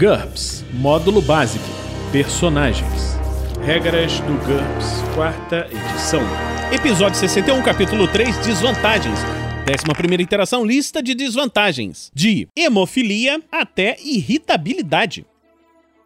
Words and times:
GURPS 0.00 0.64
Módulo 0.72 1.20
Básico 1.20 1.62
Personagens 2.10 3.18
Regras 3.62 4.18
do 4.20 4.32
GURPS, 4.46 5.02
quarta 5.14 5.68
edição. 5.70 6.22
Episódio 6.72 7.18
61, 7.18 7.62
capítulo 7.62 8.08
3 8.08 8.38
Desvantagens. 8.38 9.18
Décima 9.66 9.94
primeira 9.94 10.22
interação, 10.22 10.64
lista 10.64 11.02
de 11.02 11.14
desvantagens. 11.14 12.10
De 12.14 12.48
hemofilia 12.56 13.42
até 13.52 13.98
irritabilidade. 14.00 15.26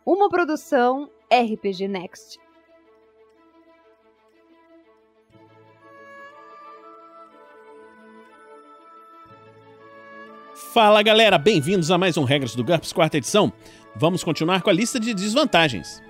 Uma 0.04 0.29
produção 0.29 1.08
RPG 1.30 1.86
Next. 1.86 2.40
Fala 10.72 11.00
galera, 11.04 11.38
bem-vindos 11.38 11.92
a 11.92 11.96
mais 11.96 12.16
um 12.16 12.24
Regras 12.24 12.56
do 12.56 12.64
GURPS, 12.64 12.92
quarta 12.92 13.16
edição. 13.16 13.52
Vamos 13.96 14.24
continuar 14.24 14.61
com 14.61 14.70
a 14.70 14.72
lista 14.72 14.98
de 14.98 15.14
desvantagens. 15.14 16.02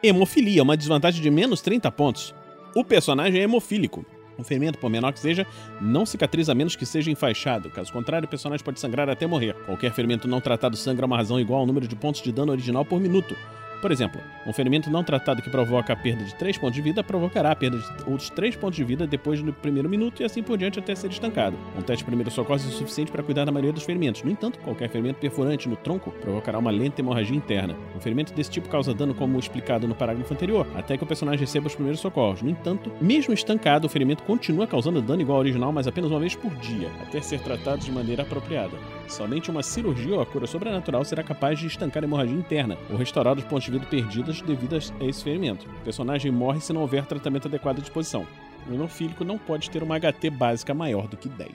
Hemofilia, 0.00 0.62
uma 0.62 0.76
desvantagem 0.76 1.20
de 1.20 1.28
menos 1.32 1.60
30 1.60 1.90
pontos. 1.90 2.32
O 2.76 2.84
personagem 2.84 3.40
é 3.40 3.42
hemofílico. 3.42 4.06
Um 4.38 4.44
ferimento, 4.44 4.78
por 4.78 4.88
menor 4.88 5.12
que 5.12 5.18
seja, 5.18 5.44
não 5.80 6.06
cicatriza 6.06 6.52
a 6.52 6.54
menos 6.54 6.76
que 6.76 6.86
seja 6.86 7.10
enfaixado. 7.10 7.70
Caso 7.70 7.92
contrário, 7.92 8.26
o 8.26 8.28
personagem 8.28 8.64
pode 8.64 8.78
sangrar 8.78 9.08
até 9.08 9.26
morrer. 9.26 9.54
Qualquer 9.64 9.92
ferimento 9.92 10.28
não 10.28 10.40
tratado 10.40 10.76
sangra 10.76 11.06
uma 11.06 11.16
razão 11.16 11.40
igual 11.40 11.60
ao 11.60 11.66
número 11.66 11.88
de 11.88 11.96
pontos 11.96 12.22
de 12.22 12.30
dano 12.30 12.52
original 12.52 12.84
por 12.84 13.00
minuto. 13.00 13.34
Por 13.80 13.92
exemplo, 13.92 14.20
um 14.46 14.52
ferimento 14.52 14.90
não 14.90 15.04
tratado 15.04 15.42
que 15.42 15.50
provoca 15.50 15.92
a 15.92 15.96
perda 15.96 16.24
de 16.24 16.34
3 16.34 16.58
pontos 16.58 16.74
de 16.74 16.82
vida 16.82 17.04
provocará 17.04 17.50
a 17.50 17.56
perda 17.56 17.78
de 17.78 17.86
outros 18.10 18.30
3 18.30 18.56
pontos 18.56 18.76
de 18.76 18.84
vida 18.84 19.06
depois 19.06 19.42
do 19.42 19.52
primeiro 19.52 19.88
minuto 19.88 20.22
e 20.22 20.24
assim 20.24 20.42
por 20.42 20.56
diante 20.56 20.78
até 20.78 20.94
ser 20.94 21.10
estancado. 21.10 21.56
Um 21.76 21.82
teste 21.82 21.98
de 21.98 22.04
primeiro 22.04 22.30
socorro 22.30 22.56
é 22.56 22.58
suficiente 22.58 23.12
para 23.12 23.22
cuidar 23.22 23.44
da 23.44 23.52
maioria 23.52 23.72
dos 23.72 23.84
ferimentos. 23.84 24.22
No 24.22 24.30
entanto, 24.30 24.58
qualquer 24.60 24.88
ferimento 24.88 25.18
perfurante 25.18 25.68
no 25.68 25.76
tronco 25.76 26.10
provocará 26.10 26.58
uma 26.58 26.70
lenta 26.70 27.00
hemorragia 27.00 27.36
interna. 27.36 27.76
Um 27.94 28.00
ferimento 28.00 28.32
desse 28.32 28.50
tipo 28.50 28.68
causa 28.68 28.94
dano 28.94 29.14
como 29.14 29.38
explicado 29.38 29.86
no 29.86 29.94
parágrafo 29.94 30.32
anterior, 30.32 30.66
até 30.74 30.96
que 30.96 31.04
o 31.04 31.06
personagem 31.06 31.40
receba 31.40 31.66
os 31.66 31.74
primeiros 31.74 32.00
socorros. 32.00 32.42
No 32.42 32.50
entanto, 32.50 32.90
mesmo 33.00 33.34
estancado, 33.34 33.86
o 33.86 33.90
ferimento 33.90 34.22
continua 34.22 34.66
causando 34.66 35.02
dano 35.02 35.20
igual 35.20 35.36
ao 35.36 35.42
original, 35.42 35.70
mas 35.70 35.86
apenas 35.86 36.10
uma 36.10 36.20
vez 36.20 36.34
por 36.34 36.54
dia, 36.56 36.90
até 37.02 37.20
ser 37.20 37.40
tratado 37.40 37.84
de 37.84 37.92
maneira 37.92 38.22
apropriada. 38.22 38.76
Somente 39.08 39.50
uma 39.50 39.62
cirurgia 39.62 40.16
ou 40.16 40.20
a 40.20 40.26
cura 40.26 40.46
sobrenatural 40.46 41.04
será 41.04 41.22
capaz 41.22 41.58
de 41.58 41.66
estancar 41.66 42.02
a 42.02 42.06
hemorragia 42.06 42.34
interna 42.34 42.76
ou 42.90 42.96
restaurar 42.96 43.36
os 43.36 43.44
pontos 43.44 43.65
de 43.66 43.78
vida 43.78 43.86
perdidos 43.86 44.40
devido 44.42 44.74
a 44.74 45.04
esse 45.04 45.22
ferimento. 45.22 45.66
O 45.68 45.84
personagem 45.84 46.30
morre 46.30 46.60
se 46.60 46.72
não 46.72 46.80
houver 46.80 47.04
tratamento 47.04 47.48
adequado 47.48 47.78
à 47.78 47.80
disposição. 47.80 48.26
O 48.68 48.74
hemofílico 48.74 49.24
não 49.24 49.38
pode 49.38 49.70
ter 49.70 49.82
uma 49.82 49.98
HT 49.98 50.30
básica 50.30 50.74
maior 50.74 51.06
do 51.06 51.16
que 51.16 51.28
10. 51.28 51.50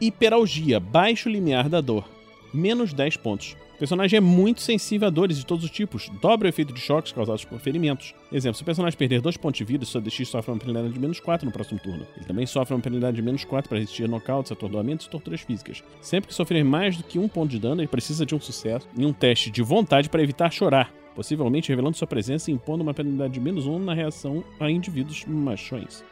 Hiperalgia, 0.00 0.80
baixo 0.80 1.28
limiar 1.28 1.68
da 1.68 1.80
dor, 1.80 2.08
menos 2.52 2.92
10 2.92 3.16
pontos. 3.18 3.56
O 3.74 3.78
personagem 3.80 4.18
é 4.18 4.20
muito 4.20 4.60
sensível 4.60 5.08
a 5.08 5.10
dores 5.10 5.38
de 5.38 5.46
todos 5.46 5.64
os 5.64 5.70
tipos, 5.70 6.10
dobra 6.20 6.46
o 6.46 6.48
efeito 6.50 6.72
de 6.72 6.80
choques 6.80 7.12
causados 7.12 7.46
por 7.46 7.58
ferimentos. 7.58 8.14
Exemplo, 8.30 8.56
se 8.56 8.62
o 8.62 8.66
personagem 8.66 8.98
perder 8.98 9.22
2 9.22 9.38
pontos 9.38 9.56
de 9.56 9.64
vida, 9.64 9.86
sua 9.86 10.02
DX 10.02 10.28
sofre 10.28 10.52
uma 10.52 10.58
penalidade 10.58 10.92
de 10.92 11.00
menos 11.00 11.18
4 11.18 11.46
no 11.46 11.52
próximo 11.52 11.80
turno. 11.80 12.06
Ele 12.14 12.26
também 12.26 12.44
sofre 12.44 12.74
uma 12.74 12.80
penalidade 12.80 13.16
de 13.16 13.22
menos 13.22 13.42
4 13.42 13.68
para 13.68 13.78
resistir 13.78 14.04
a 14.04 14.08
nocautes, 14.08 14.52
atordoamentos 14.52 15.06
e 15.06 15.10
torturas 15.10 15.40
físicas. 15.40 15.82
Sempre 16.02 16.28
que 16.28 16.34
sofrer 16.34 16.62
mais 16.62 16.96
do 16.96 17.02
que 17.02 17.18
um 17.18 17.26
ponto 17.26 17.50
de 17.50 17.58
dano, 17.58 17.80
ele 17.80 17.88
precisa 17.88 18.26
de 18.26 18.34
um 18.34 18.40
sucesso 18.40 18.86
em 18.96 19.06
um 19.06 19.14
teste 19.14 19.50
de 19.50 19.62
vontade 19.62 20.10
para 20.10 20.22
evitar 20.22 20.52
chorar, 20.52 20.92
possivelmente 21.14 21.70
revelando 21.70 21.96
sua 21.96 22.06
presença 22.06 22.50
e 22.50 22.54
impondo 22.54 22.82
uma 22.82 22.92
penalidade 22.92 23.32
de 23.32 23.40
menos 23.40 23.66
1 23.66 23.78
na 23.78 23.94
reação 23.94 24.44
a 24.60 24.70
indivíduos 24.70 25.24
machões. 25.24 26.04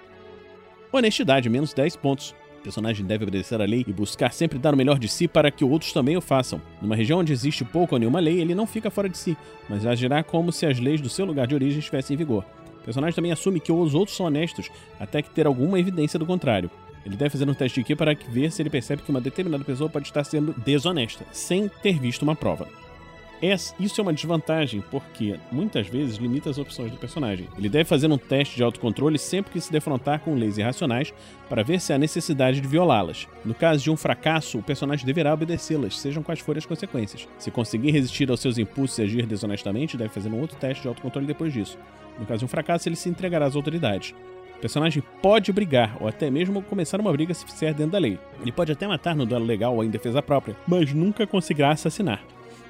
Honestidade, 0.91 1.50
menos 1.50 1.75
10 1.75 1.97
pontos. 1.97 2.34
O 2.59 2.62
personagem 2.62 3.06
deve 3.06 3.25
obedecer 3.25 3.61
à 3.61 3.64
lei 3.64 3.84
e 3.87 3.92
buscar 3.92 4.33
sempre 4.33 4.59
dar 4.59 4.75
o 4.75 4.77
melhor 4.77 4.98
de 4.98 5.09
si 5.09 5.28
para 5.28 5.51
que 5.51 5.64
outros 5.64 5.92
também 5.92 6.17
o 6.17 6.20
façam. 6.20 6.61
Numa 6.83 6.97
região 6.97 7.20
onde 7.20 7.33
existe 7.33 7.65
pouco 7.65 7.95
ou 7.95 7.98
nenhuma 7.98 8.19
lei, 8.19 8.41
ele 8.41 8.55
não 8.55 8.67
fica 8.67 8.91
fora 8.91 9.09
de 9.09 9.17
si, 9.17 9.37
mas 9.69 9.87
agirá 9.87 10.23
como 10.23 10.53
se 10.53 10.67
as 10.67 10.78
leis 10.78 11.00
do 11.00 11.09
seu 11.09 11.25
lugar 11.25 11.47
de 11.47 11.55
origem 11.55 11.78
estivessem 11.78 12.15
em 12.15 12.19
vigor. 12.19 12.45
O 12.81 12.84
personagem 12.84 13.15
também 13.15 13.33
assume 13.33 13.61
que 13.61 13.70
os 13.70 13.95
outros 13.95 14.17
são 14.17 14.27
honestos, 14.27 14.69
até 14.98 15.23
que 15.23 15.31
ter 15.31 15.47
alguma 15.47 15.78
evidência 15.78 16.19
do 16.19 16.27
contrário. 16.27 16.71
Ele 17.06 17.16
deve 17.16 17.31
fazer 17.31 17.49
um 17.49 17.55
teste 17.55 17.82
de 17.82 17.97
para 17.97 18.15
ver 18.28 18.50
se 18.50 18.61
ele 18.61 18.71
percebe 18.71 19.03
que 19.03 19.11
uma 19.11 19.21
determinada 19.21 19.65
pessoa 19.65 19.88
pode 19.88 20.06
estar 20.06 20.25
sendo 20.25 20.53
desonesta, 20.59 21.25
sem 21.32 21.69
ter 21.69 21.99
visto 21.99 22.22
uma 22.22 22.34
prova. 22.34 22.69
Isso 23.41 24.00
é 24.00 24.03
uma 24.03 24.12
desvantagem, 24.12 24.82
porque 24.91 25.38
muitas 25.53 25.87
vezes 25.87 26.16
limita 26.16 26.50
as 26.50 26.59
opções 26.59 26.91
do 26.91 26.97
personagem. 26.97 27.49
Ele 27.56 27.69
deve 27.69 27.84
fazer 27.84 28.10
um 28.10 28.19
teste 28.19 28.56
de 28.56 28.62
autocontrole 28.65 29.19
sempre 29.19 29.53
que 29.53 29.60
se 29.60 29.71
defrontar 29.71 30.21
com 30.21 30.34
leis 30.34 30.59
irracionais 30.59 31.15
para 31.49 31.62
ver 31.62 31.81
se 31.81 31.93
há 31.93 31.99
necessidade 31.99 32.60
de 32.60 32.66
violá-las. 32.66 33.28
No 33.44 33.54
caso 33.54 33.84
de 33.84 33.91
um 33.91 33.97
fracasso, 33.97 34.59
o 34.59 34.62
personagem 34.62 35.06
deverá 35.06 35.32
obedecê-las, 35.32 35.99
sejam 35.99 36.22
quais 36.22 36.41
forem 36.41 36.59
as 36.59 36.66
consequências. 36.66 37.28
Se 37.38 37.50
conseguir 37.50 37.93
resistir 37.93 38.28
aos 38.28 38.41
seus 38.41 38.59
impulsos 38.59 38.99
e 38.99 39.03
agir 39.03 39.25
desonestamente, 39.25 39.97
deve 39.97 40.10
fazer 40.10 40.28
um 40.28 40.41
outro 40.41 40.56
teste 40.56 40.82
de 40.82 40.88
autocontrole 40.88 41.26
depois 41.26 41.53
disso. 41.53 41.78
No 42.19 42.26
caso 42.26 42.41
de 42.41 42.44
um 42.44 42.49
fracasso, 42.49 42.88
ele 42.88 42.97
se 42.97 43.09
entregará 43.09 43.47
às 43.47 43.55
autoridades. 43.55 44.15
O 44.56 44.60
personagem 44.60 45.00
pode 45.22 45.53
brigar, 45.53 45.97
ou 46.00 46.09
até 46.09 46.28
mesmo 46.28 46.60
começar 46.60 47.00
uma 47.00 47.12
briga 47.12 47.32
se 47.32 47.44
fizer 47.44 47.72
dentro 47.72 47.93
da 47.93 47.99
lei. 47.99 48.19
Ele 48.41 48.50
pode 48.50 48.72
até 48.72 48.88
matar 48.88 49.15
no 49.15 49.25
duelo 49.25 49.44
legal 49.44 49.76
ou 49.76 49.84
em 49.84 49.91
defesa 49.91 50.20
própria, 50.20 50.56
mas 50.66 50.93
nunca 50.93 51.25
conseguirá 51.25 51.70
assassinar. 51.70 52.20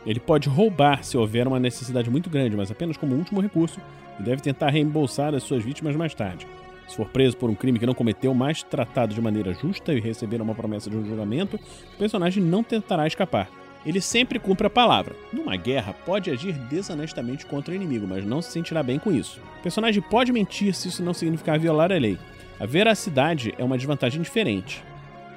Ele 0.07 0.21
pode 0.21 0.49
roubar 0.49 1.05
se 1.05 1.17
houver 1.17 1.47
uma 1.47 1.61
necessidade 1.61 2.11
muito 2.11 2.31
grande, 2.31 2.57
mas 2.57 2.71
apenas 2.71 2.97
como 2.97 3.15
último 3.15 3.41
recurso, 3.41 3.81
e 4.19 4.23
deve 4.23 4.43
tentar 4.43 4.71
reembolsar 4.71 5.35
as 5.35 5.43
suas 5.43 5.63
vítimas 5.63 5.97
mais 5.97 6.15
tarde. 6.15 6.47
Se 6.89 6.97
for 6.97 7.07
preso 7.07 7.37
por 7.37 7.51
um 7.51 7.55
crime 7.55 7.79
que 7.79 7.87
não 7.87 7.95
cometeu, 7.95 8.33
mas 8.33 8.63
tratado 8.63 9.15
de 9.15 9.21
maneira 9.21 9.53
justa 9.53 9.93
e 9.93 10.01
receber 10.01 10.41
uma 10.41 10.55
promessa 10.55 10.89
de 10.89 10.97
um 10.97 11.05
julgamento, 11.05 11.57
o 11.57 11.99
personagem 11.99 12.43
não 12.43 12.63
tentará 12.63 13.07
escapar. 13.07 13.49
Ele 13.85 14.01
sempre 14.01 14.39
cumpre 14.39 14.67
a 14.67 14.71
palavra. 14.71 15.15
Numa 15.33 15.55
guerra, 15.55 15.93
pode 15.93 16.31
agir 16.31 16.53
desonestamente 16.53 17.47
contra 17.47 17.73
o 17.73 17.77
inimigo, 17.77 18.07
mas 18.09 18.25
não 18.25 18.43
se 18.43 18.51
sentirá 18.51 18.83
bem 18.83 18.99
com 18.99 19.13
isso. 19.13 19.41
O 19.59 19.63
personagem 19.63 20.03
pode 20.03 20.33
mentir 20.33 20.75
se 20.75 20.89
isso 20.89 21.03
não 21.03 21.15
significar 21.15 21.59
violar 21.59 21.93
a 21.93 21.99
lei. 21.99 22.19
A 22.59 22.67
veracidade 22.67 23.55
é 23.57 23.63
uma 23.63 23.77
desvantagem 23.77 24.21
diferente. 24.21 24.83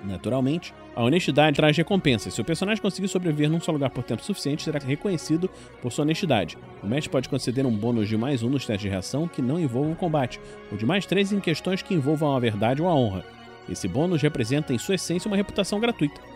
Naturalmente, 0.04 0.74
a 0.96 1.04
honestidade 1.04 1.56
traz 1.56 1.78
recompensas. 1.78 2.34
Se 2.34 2.42
o 2.42 2.46
personagem 2.46 2.82
conseguir 2.82 3.08
sobreviver 3.08 3.50
num 3.50 3.60
só 3.60 3.72
lugar 3.72 3.90
por 3.92 4.04
tempo 4.04 4.24
suficiente, 4.24 4.64
será 4.64 4.80
reconhecido 4.80 5.50
por 5.82 5.92
sua 5.92 6.04
honestidade. 6.04 6.58
O 6.82 6.88
mestre 6.88 7.12
pode 7.12 7.30
conceder 7.30 7.66
um 7.66 7.76
bônus 7.76 8.10
de 8.10 8.18
mais 8.18 8.42
um 8.42 8.50
nos 8.50 8.66
testes 8.66 8.82
de 8.84 8.90
reação 8.90 9.28
que 9.28 9.42
não 9.42 9.60
envolvam 9.60 9.94
combate, 9.94 10.40
ou 10.72 10.78
de 10.78 10.86
mais 10.86 11.06
três 11.06 11.32
em 11.32 11.40
questões 11.40 11.82
que 11.82 11.94
envolvam 11.94 12.36
a 12.36 12.40
verdade 12.40 12.82
ou 12.82 12.88
a 12.88 12.96
honra. 12.96 13.24
Esse 13.70 13.88
bônus 13.88 14.22
representa, 14.22 14.74
em 14.74 14.78
sua 14.78 14.96
essência, 14.96 15.30
uma 15.30 15.38
reputação 15.38 15.80
gratuita. 15.80 16.31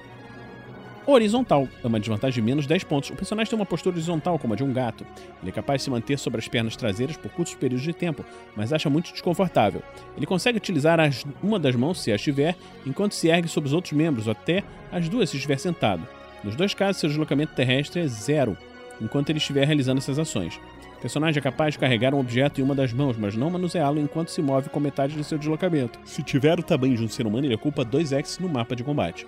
Horizontal 1.08 1.68
é 1.84 1.88
uma 1.88 2.00
desvantagem 2.00 2.34
de 2.34 2.42
menos 2.42 2.66
10 2.66 2.84
pontos. 2.86 3.12
O 3.12 3.16
personagem 3.16 3.52
tem 3.52 3.60
uma 3.60 3.66
postura 3.66 3.96
horizontal, 3.96 4.40
como 4.40 4.54
a 4.54 4.58
de 4.58 4.64
um 4.64 4.74
gato. 4.74 5.06
Ele 5.40 5.52
é 5.52 5.54
capaz 5.54 5.82
de 5.82 5.84
se 5.84 5.92
manter 5.92 6.18
sobre 6.18 6.40
as 6.40 6.48
pernas 6.48 6.76
traseiras 6.76 7.16
por 7.16 7.30
curtos 7.30 7.54
períodos 7.54 7.84
de 7.84 7.94
tempo, 7.94 8.26
mas 8.56 8.74
acha 8.74 8.90
muito 8.90 9.12
desconfortável. 9.12 9.84
Ele 10.18 10.26
consegue 10.26 10.58
utilizar 10.58 11.00
as, 11.00 11.24
uma 11.44 11.60
das 11.60 11.76
mãos, 11.76 12.02
se 12.02 12.12
as 12.12 12.22
tiver, 12.22 12.56
enquanto 12.88 13.14
se 13.14 13.28
ergue 13.28 13.48
sobre 13.48 13.68
os 13.68 13.74
outros 13.74 13.94
membros, 13.94 14.26
ou 14.26 14.32
até 14.32 14.64
as 14.92 15.08
duas 15.08 15.30
se 15.30 15.36
estiver 15.36 15.60
sentado. 15.60 16.08
Nos 16.44 16.56
dois 16.56 16.74
casos, 16.74 17.00
seu 17.00 17.10
deslocamento 17.10 17.54
terrestre 17.54 18.02
é 18.02 18.08
zero, 18.08 18.58
enquanto 19.00 19.30
ele 19.30 19.38
estiver 19.38 19.66
realizando 19.66 20.00
essas 20.00 20.18
ações. 20.18 20.60
O 20.98 21.02
personagem 21.02 21.38
é 21.38 21.44
capaz 21.44 21.76
de 21.76 21.80
carregar 21.80 22.16
um 22.16 22.20
objeto 22.20 22.60
em 22.60 22.64
uma 22.64 22.74
das 22.74 22.92
mãos, 22.92 23.16
mas 23.16 23.36
não 23.36 23.52
manuseá-lo 23.52 24.00
enquanto 24.00 24.30
se 24.30 24.42
move 24.42 24.70
com 24.70 24.80
metade 24.80 25.14
de 25.14 25.24
seu 25.24 25.38
deslocamento. 25.38 26.00
Se 26.04 26.24
tiver 26.24 26.60
o 26.60 26.64
tamanho 26.64 26.96
de 26.96 27.04
um 27.04 27.10
ser 27.10 27.28
humano, 27.28 27.46
ele 27.46 27.54
ocupa 27.54 27.86
2x 27.86 28.40
no 28.40 28.50
mapa 28.50 28.76
de 28.76 28.84
combate. 28.84 29.28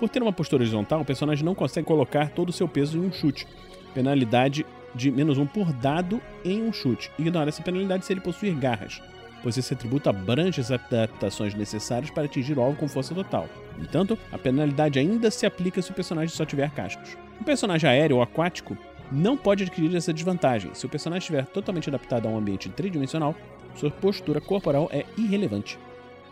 Por 0.00 0.08
ter 0.08 0.22
uma 0.22 0.32
postura 0.32 0.62
horizontal, 0.62 1.02
o 1.02 1.04
personagem 1.04 1.44
não 1.44 1.54
consegue 1.54 1.86
colocar 1.86 2.30
todo 2.30 2.48
o 2.48 2.52
seu 2.52 2.66
peso 2.66 2.96
em 2.96 3.02
um 3.02 3.12
chute. 3.12 3.46
Penalidade 3.92 4.64
de 4.94 5.10
menos 5.10 5.36
um 5.36 5.46
por 5.46 5.70
dado 5.74 6.22
em 6.42 6.62
um 6.62 6.72
chute. 6.72 7.10
Ignora 7.18 7.50
essa 7.50 7.62
penalidade 7.62 8.06
se 8.06 8.12
ele 8.14 8.22
possuir 8.22 8.54
garras, 8.54 9.02
pois 9.42 9.58
esse 9.58 9.74
atributo 9.74 10.08
abrange 10.08 10.58
as 10.58 10.70
adaptações 10.70 11.54
necessárias 11.54 12.10
para 12.10 12.24
atingir 12.24 12.56
o 12.56 12.62
alvo 12.62 12.78
com 12.78 12.88
força 12.88 13.14
total. 13.14 13.46
No 13.76 13.84
entanto, 13.84 14.18
a 14.32 14.38
penalidade 14.38 14.98
ainda 14.98 15.30
se 15.30 15.44
aplica 15.44 15.82
se 15.82 15.90
o 15.90 15.94
personagem 15.94 16.34
só 16.34 16.46
tiver 16.46 16.70
cascos. 16.70 17.18
Um 17.38 17.44
personagem 17.44 17.88
aéreo 17.88 18.16
ou 18.16 18.22
aquático 18.22 18.78
não 19.12 19.36
pode 19.36 19.64
adquirir 19.64 19.94
essa 19.94 20.14
desvantagem. 20.14 20.70
Se 20.72 20.86
o 20.86 20.88
personagem 20.88 21.20
estiver 21.20 21.44
totalmente 21.44 21.90
adaptado 21.90 22.26
a 22.26 22.30
um 22.30 22.38
ambiente 22.38 22.70
tridimensional, 22.70 23.34
sua 23.74 23.90
postura 23.90 24.40
corporal 24.40 24.88
é 24.90 25.04
irrelevante. 25.18 25.78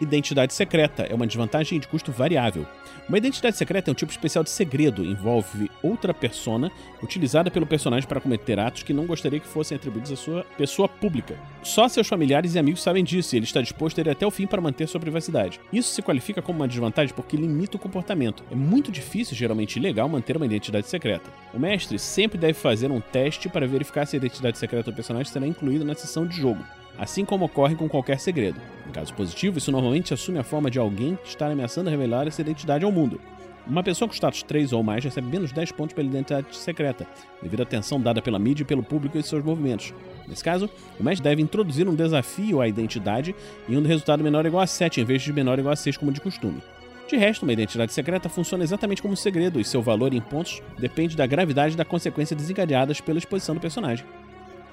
Identidade 0.01 0.55
secreta 0.55 1.03
é 1.03 1.15
uma 1.15 1.27
desvantagem 1.27 1.81
de 1.81 1.89
custo 1.89 2.13
variável. 2.13 2.65
Uma 3.09 3.19
identidade 3.19 3.57
secreta 3.57 3.91
é 3.91 3.93
um 3.93 3.95
tipo 3.95 4.13
especial 4.13 4.45
de 4.45 4.51
segredo, 4.51 5.05
envolve 5.05 5.69
outra 5.83 6.15
persona 6.15 6.71
utilizada 7.03 7.51
pelo 7.51 7.67
personagem 7.67 8.09
para 8.09 8.21
cometer 8.21 8.61
atos 8.61 8.85
que 8.85 8.93
não 8.93 9.07
gostaria 9.07 9.41
que 9.41 9.49
fossem 9.49 9.77
atribuídos 9.77 10.13
à 10.13 10.17
sua 10.17 10.45
pessoa 10.57 10.89
pública. 10.89 11.37
Só 11.63 11.89
seus 11.89 12.07
familiares 12.07 12.55
e 12.55 12.59
amigos 12.61 12.83
sabem 12.83 13.03
disso 13.03 13.35
e 13.35 13.39
ele 13.39 13.47
está 13.47 13.61
disposto 13.61 13.99
a 13.99 14.03
ir 14.03 14.11
até 14.11 14.25
o 14.25 14.31
fim 14.31 14.47
para 14.47 14.61
manter 14.61 14.87
sua 14.87 15.01
privacidade. 15.01 15.59
Isso 15.73 15.93
se 15.93 16.03
qualifica 16.03 16.41
como 16.41 16.61
uma 16.61 16.69
desvantagem 16.69 17.15
porque 17.15 17.37
limita 17.37 17.77
o 17.77 17.81
comportamento. 17.81 18.45
É 18.53 18.55
muito 18.55 18.93
difícil, 18.93 19.37
geralmente 19.37 19.81
ilegal, 19.81 20.09
manter 20.09 20.37
uma 20.37 20.47
identidade 20.47 20.87
secreta. 20.87 21.29
O 21.53 21.59
mestre 21.59 21.99
sempre 21.99 22.39
deve 22.39 22.55
fazer 22.55 22.91
um 22.91 23.01
teste 23.01 23.49
para 23.49 23.67
verificar 23.67 24.07
se 24.07 24.15
a 24.15 24.19
identidade 24.19 24.59
secreta 24.59 24.93
do 24.93 24.95
personagem 24.95 25.33
será 25.33 25.47
incluída 25.47 25.85
na 25.85 25.95
sessão 25.95 26.25
de 26.25 26.37
jogo 26.37 26.63
assim 26.99 27.25
como 27.25 27.45
ocorre 27.45 27.77
com 27.77 27.89
qualquer 27.89 28.19
segredo. 28.19 28.61
Em 28.87 28.91
caso 28.91 29.15
positivo, 29.15 29.59
isso 29.59 29.71
normalmente 29.71 30.13
assume 30.13 30.39
a 30.39 30.45
forma 30.45 30.71
de 30.71 30.79
alguém 30.79 31.17
que 31.23 31.29
está 31.29 31.47
ameaçando 31.47 31.89
revelar 31.89 32.27
essa 32.27 32.41
identidade 32.41 32.85
ao 32.85 32.93
mundo. 32.93 33.21
Uma 33.67 33.83
pessoa 33.83 34.09
com 34.09 34.15
status 34.15 34.43
3 34.43 34.73
ou 34.73 34.83
mais 34.83 35.05
recebe 35.05 35.29
menos 35.29 35.53
10 35.53 35.73
pontos 35.73 35.95
pela 35.95 36.09
identidade 36.09 36.57
secreta, 36.57 37.07
devido 37.43 37.61
à 37.61 37.63
atenção 37.65 38.01
dada 38.01 38.23
pela 38.23 38.39
mídia 38.39 38.63
e 38.63 38.67
pelo 38.67 38.83
público 38.83 39.19
e 39.19 39.23
seus 39.23 39.45
movimentos. 39.45 39.93
Nesse 40.27 40.43
caso, 40.43 40.71
o 40.99 41.05
mestre 41.05 41.23
deve 41.23 41.43
introduzir 41.43 41.87
um 41.87 41.95
desafio 41.95 42.63
à 42.63 42.67
identidade 42.67 43.35
e 43.69 43.77
um 43.77 43.83
resultado 43.83 44.25
menor 44.25 44.45
ou 44.45 44.49
igual 44.49 44.63
a 44.63 44.67
7 44.67 45.03
em 45.03 45.05
vez 45.05 45.21
de 45.21 45.33
menor 45.35 45.53
ou 45.53 45.61
igual 45.61 45.75
a 45.75 45.77
6 45.77 45.99
como 45.99 46.11
de 46.11 46.21
costume. 46.21 46.63
De 47.09 47.17
resto, 47.17 47.43
uma 47.43 47.53
identidade 47.53 47.93
secreta 47.93 48.29
funciona 48.29 48.65
exatamente 48.65 49.03
como 49.03 49.13
um 49.13 49.17
segredo 49.17 49.61
e 49.61 49.65
seu 49.65 49.83
valor 49.83 50.15
em 50.15 50.21
pontos 50.21 50.63
depende 50.79 51.17
da 51.17 51.27
gravidade 51.27 51.77
da 51.77 51.85
consequência 51.85 52.37
desencadeadas 52.37 53.01
pela 53.03 53.19
exposição 53.19 53.55
do 53.55 53.61
personagem. 53.61 54.07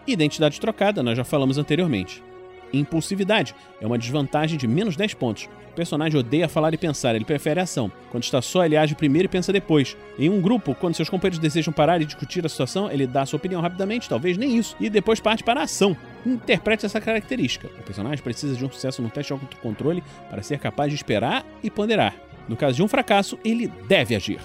Identidade 0.07 0.62
trocada, 0.62 1.02
nós 1.02 1.18
já 1.18 1.24
falamos 1.24 1.57
anteriormente. 1.57 2.24
Impulsividade 2.72 3.56
é 3.81 3.88
uma 3.88 3.98
desvantagem 3.98 4.57
de 4.57 4.68
menos 4.68 4.96
10 4.96 5.13
pontos. 5.16 5.50
O 5.72 5.75
personagem 5.75 6.19
odeia 6.19 6.48
falar 6.48 6.74
e 6.74 6.78
pensar, 6.78 7.16
ele 7.16 7.25
prefere 7.25 7.60
a 7.60 7.63
ação. 7.63 7.92
Quando 8.12 8.24
está 8.24 8.42
só, 8.42 8.63
ele 8.66 8.78
age 8.78 8.96
primeiro 8.96 9.25
e 9.25 9.30
pensa 9.30 9.52
depois. 9.52 9.98
Em 10.18 10.30
um 10.30 10.40
grupo, 10.40 10.75
quando 10.75 10.96
seus 10.96 11.10
companheiros 11.10 11.40
desejam 11.40 11.74
parar 11.74 12.02
e 12.02 12.06
discutir 12.06 12.46
a 12.46 12.50
situação, 12.50 12.90
ele 12.90 13.07
dá 13.07 13.25
sua 13.25 13.38
opinião 13.38 13.62
rapidamente, 13.62 14.07
talvez 14.07 14.38
nem 14.38 14.57
isso, 14.57 14.75
e 14.80 14.90
depois 14.90 15.19
parte 15.19 15.44
para 15.44 15.62
a 15.62 15.63
ação. 15.63 15.98
Interprete 16.25 16.86
essa 16.86 17.02
característica. 17.02 17.68
O 17.80 17.84
personagem 17.84 18.24
precisa 18.24 18.56
de 18.56 18.63
um 18.63 18.72
sucesso 18.72 19.02
no 19.02 19.10
teste 19.10 19.34
de 19.34 19.42
autocontrole 19.42 20.04
para 20.30 20.44
ser 20.44 20.60
capaz 20.60 20.90
de 20.90 20.96
esperar 20.96 21.46
e 21.63 21.69
ponderar. 21.69 22.16
No 22.48 22.56
caso 22.56 22.75
de 22.75 22.84
um 22.84 22.88
fracasso, 22.88 23.40
ele 23.44 23.68
deve 23.88 24.16
agir. 24.16 24.40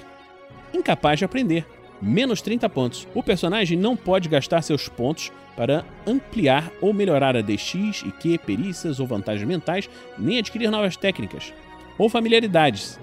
Incapaz 0.73 1.19
de 1.19 1.25
aprender 1.25 1.67
menos 2.01 2.41
30 2.41 2.69
pontos. 2.69 3.07
O 3.15 3.23
personagem 3.23 3.77
não 3.77 3.97
pode 3.97 4.29
gastar 4.29 4.63
seus 4.63 4.89
pontos 4.89 5.31
para 5.57 5.85
ampliar 6.07 6.71
ou 6.81 6.93
melhorar 6.93 7.37
a 7.37 7.43
DX, 7.43 8.03
IQ, 8.03 8.39
perícias 8.39 9.01
ou 9.01 9.07
vantagens 9.07 9.47
mentais, 9.47 9.91
nem 10.19 10.39
adquirir 10.39 10.71
novas 10.71 10.97
técnicas 10.97 11.53
ou 11.99 12.09
familiaridades 12.09 12.99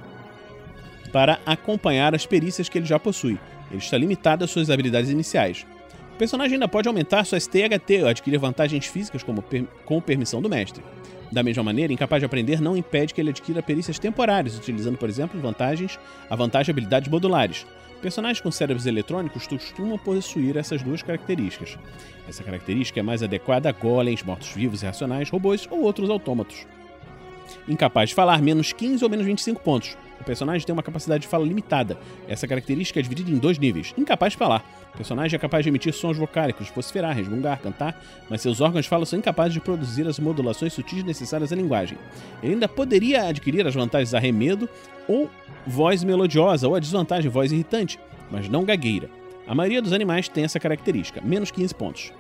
para 1.12 1.40
acompanhar 1.46 2.16
as 2.16 2.26
perícias 2.26 2.68
que 2.68 2.78
ele 2.78 2.86
já 2.86 3.00
possui. 3.00 3.40
Ele 3.70 3.80
está 3.80 3.98
limitado 3.98 4.44
às 4.44 4.52
suas 4.52 4.70
habilidades 4.70 5.10
iniciais. 5.10 5.66
O 6.14 6.18
personagem 6.18 6.56
ainda 6.56 6.68
pode 6.68 6.88
aumentar 6.88 7.24
suas 7.26 7.46
THT 7.46 8.02
ou 8.02 8.08
adquirir 8.08 8.40
vantagens 8.40 8.88
físicas 8.88 9.22
como 9.22 9.42
per 9.42 9.66
com 9.86 10.02
permissão 10.02 10.42
do 10.42 10.50
mestre. 10.50 10.84
Da 11.32 11.44
mesma 11.44 11.64
maneira, 11.64 11.94
incapaz 11.94 12.22
de 12.22 12.26
aprender 12.26 12.62
não 12.62 12.78
impede 12.78 13.14
que 13.14 13.22
ele 13.22 13.30
adquira 13.30 13.62
perícias 13.62 14.00
temporárias, 14.00 14.58
utilizando, 14.58 14.98
por 14.98 15.10
exemplo, 15.10 15.40
vantagens, 15.40 16.00
a 16.30 16.36
vantagem 16.36 16.72
habilidades 16.72 17.10
modulares. 17.10 17.68
Personagens 18.02 18.40
com 18.40 18.52
cérebros 18.52 18.86
eletrônicos 18.86 19.48
costumam 19.48 19.98
possuir 19.98 20.56
essas 20.56 20.84
duas 20.84 21.02
características. 21.02 21.78
Essa 22.28 22.44
característica 22.44 23.00
é 23.00 23.04
mais 23.04 23.24
adequada 23.24 23.70
a 23.70 23.72
golems, 23.72 24.24
mortos-vivos 24.24 24.84
irracionais, 24.84 25.30
robôs 25.30 25.68
ou 25.72 25.82
outros 25.82 26.10
autômatos. 26.10 26.68
Incapaz 27.68 28.10
de 28.10 28.16
falar, 28.16 28.42
menos 28.42 28.74
15 28.74 29.04
ou 29.04 29.10
menos 29.10 29.26
25 29.26 29.62
pontos. 29.62 29.98
O 30.20 30.24
personagem 30.24 30.66
tem 30.66 30.74
uma 30.74 30.84
capacidade 30.84 31.22
de 31.22 31.28
fala 31.28 31.46
limitada. 31.46 31.98
Essa 32.28 32.48
característica 32.48 33.00
é 33.00 33.04
dividida 33.04 33.30
em 33.30 33.38
dois 33.38 33.58
níveis. 33.58 33.94
Incapaz 33.98 34.34
de 34.34 34.40
falar. 34.40 34.66
O 34.94 34.98
personagem 34.98 35.36
é 35.36 35.40
capaz 35.40 35.64
de 35.64 35.70
emitir 35.70 35.94
sons 35.94 36.18
vocálicos, 36.18 36.70
vociferar, 36.70 37.16
resmungar, 37.16 37.60
cantar, 37.60 38.02
mas 38.30 38.42
seus 38.42 38.60
órgãos 38.60 38.86
de 38.86 38.90
fala 38.90 39.06
são 39.06 39.20
incapazes 39.20 39.54
de 39.54 39.60
produzir 39.60 40.08
as 40.08 40.18
modulações 40.18 40.74
sutis 40.74 41.04
necessárias 41.04 41.54
à 41.54 41.56
linguagem. 41.56 41.98
Ele 42.42 42.54
ainda 42.54 42.68
poderia 42.68 43.28
adquirir 43.28 43.66
as 43.68 43.76
vantagens 43.76 44.14
arremedo 44.14 44.68
ou 45.08 45.30
voz 45.68 46.04
melodiosa 46.04 46.68
ou 46.68 46.76
a 46.76 46.80
desvantagem 46.80 47.30
voz 47.30 47.52
irritante, 47.52 48.00
mas 48.32 48.50
não 48.50 48.66
gagueira. 48.66 49.10
A 49.48 49.54
maioria 49.54 49.82
dos 49.82 49.94
animais 49.94 50.28
tem 50.28 50.44
essa 50.44 50.60
característica, 50.60 51.22
menos 51.22 51.52
15 51.52 51.76
pontos. 51.76 52.12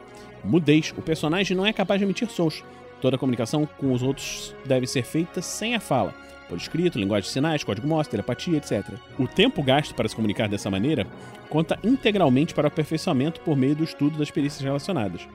Mudez. 0.43 0.93
O 0.97 1.01
personagem 1.01 1.57
não 1.57 1.65
é 1.65 1.73
capaz 1.73 1.99
de 1.99 2.05
emitir 2.05 2.29
sons. 2.29 2.63
Toda 3.01 3.17
comunicação 3.17 3.67
com 3.77 3.93
os 3.93 4.01
outros 4.01 4.55
deve 4.65 4.87
ser 4.87 5.03
feita 5.03 5.41
sem 5.41 5.75
a 5.75 5.79
fala 5.79 6.13
por 6.47 6.57
escrito, 6.57 6.97
linguagem 6.97 7.27
de 7.27 7.33
sinais, 7.33 7.63
código 7.63 7.87
mostra, 7.87 8.11
telepatia, 8.11 8.57
etc. 8.57 8.93
O 9.19 9.27
tempo 9.27 9.61
gasto 9.61 9.93
para 9.93 10.07
se 10.07 10.15
comunicar 10.15 10.47
dessa 10.47 10.71
maneira 10.71 11.05
conta 11.49 11.77
integralmente 11.83 12.53
para 12.53 12.65
o 12.65 12.67
aperfeiçoamento 12.67 13.41
por 13.41 13.57
meio 13.57 13.75
do 13.75 13.83
estudo 13.83 14.17
das 14.17 14.31
perícias 14.31 14.63
relacionadas. 14.63 15.27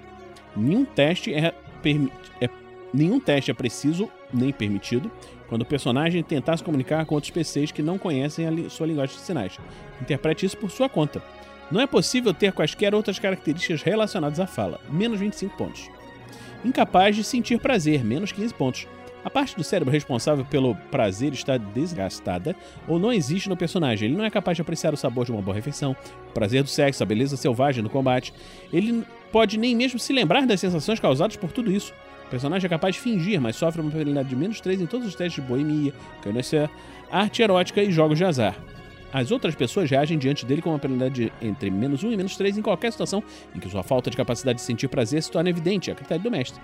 Nenhum 0.56 0.84
teste 0.84 1.32
é, 1.34 1.54
é, 2.40 2.48
nenhum 2.92 3.20
teste 3.20 3.50
é 3.50 3.54
preciso 3.54 4.08
nem 4.32 4.52
permitido 4.52 5.10
quando 5.48 5.62
o 5.62 5.66
personagem 5.66 6.22
tentar 6.22 6.56
se 6.56 6.64
comunicar 6.64 7.04
com 7.04 7.14
outros 7.14 7.30
PCs 7.30 7.72
que 7.72 7.82
não 7.82 7.98
conhecem 7.98 8.46
a 8.46 8.50
li 8.50 8.70
sua 8.70 8.86
linguagem 8.86 9.16
de 9.16 9.22
sinais. 9.22 9.58
Interprete 10.00 10.46
isso 10.46 10.56
por 10.56 10.70
sua 10.70 10.88
conta. 10.88 11.22
Não 11.70 11.80
é 11.80 11.86
possível 11.86 12.34
ter 12.34 12.52
quaisquer 12.52 12.94
outras 12.94 13.18
características 13.18 13.82
relacionadas 13.82 14.40
à 14.40 14.46
fala, 14.46 14.80
menos 14.90 15.18
25 15.20 15.56
pontos. 15.56 15.90
Incapaz 16.64 17.16
de 17.16 17.24
sentir 17.24 17.58
prazer, 17.58 18.04
menos 18.04 18.30
15 18.30 18.54
pontos. 18.54 18.86
A 19.24 19.30
parte 19.30 19.56
do 19.56 19.62
cérebro 19.62 19.92
responsável 19.92 20.44
pelo 20.44 20.74
prazer 20.90 21.32
está 21.32 21.56
desgastada 21.56 22.56
ou 22.88 22.98
não 22.98 23.12
existe 23.12 23.48
no 23.48 23.56
personagem. 23.56 24.08
Ele 24.08 24.16
não 24.16 24.24
é 24.24 24.30
capaz 24.30 24.56
de 24.56 24.62
apreciar 24.62 24.92
o 24.92 24.96
sabor 24.96 25.24
de 25.24 25.32
uma 25.32 25.40
boa 25.40 25.54
refeição, 25.54 25.96
o 26.28 26.32
prazer 26.32 26.62
do 26.62 26.68
sexo, 26.68 27.02
a 27.02 27.06
beleza 27.06 27.36
selvagem 27.36 27.82
do 27.82 27.90
combate. 27.90 28.34
Ele 28.72 29.04
pode 29.30 29.58
nem 29.58 29.76
mesmo 29.76 29.98
se 29.98 30.12
lembrar 30.12 30.46
das 30.46 30.60
sensações 30.60 30.98
causadas 30.98 31.36
por 31.36 31.52
tudo 31.52 31.70
isso. 31.70 31.92
O 32.26 32.30
personagem 32.30 32.66
é 32.66 32.70
capaz 32.70 32.96
de 32.96 33.00
fingir, 33.00 33.40
mas 33.40 33.56
sofre 33.56 33.80
uma 33.80 33.90
penalidade 33.90 34.28
de 34.28 34.36
menos 34.36 34.60
3 34.60 34.80
em 34.80 34.86
todos 34.86 35.06
os 35.06 35.14
testes 35.14 35.42
de 35.42 35.48
boemia, 35.48 35.92
conhecer 36.22 36.68
arte 37.10 37.42
erótica 37.42 37.82
e 37.82 37.92
jogos 37.92 38.18
de 38.18 38.24
azar. 38.24 38.56
As 39.12 39.30
outras 39.30 39.54
pessoas 39.54 39.90
reagem 39.90 40.18
diante 40.18 40.46
dele 40.46 40.62
com 40.62 40.70
uma 40.70 40.78
penalidade 40.78 41.26
de 41.26 41.32
entre 41.46 41.70
menos 41.70 42.02
1 42.02 42.12
e 42.12 42.16
menos 42.16 42.34
3 42.36 42.56
em 42.56 42.62
qualquer 42.62 42.90
situação 42.90 43.22
em 43.54 43.60
que 43.60 43.68
sua 43.68 43.82
falta 43.82 44.10
de 44.10 44.16
capacidade 44.16 44.58
de 44.58 44.64
sentir 44.64 44.88
prazer 44.88 45.22
se 45.22 45.30
torna 45.30 45.50
evidente, 45.50 45.90
a 45.90 45.94
critério 45.94 46.22
do 46.22 46.30
mestre. 46.30 46.60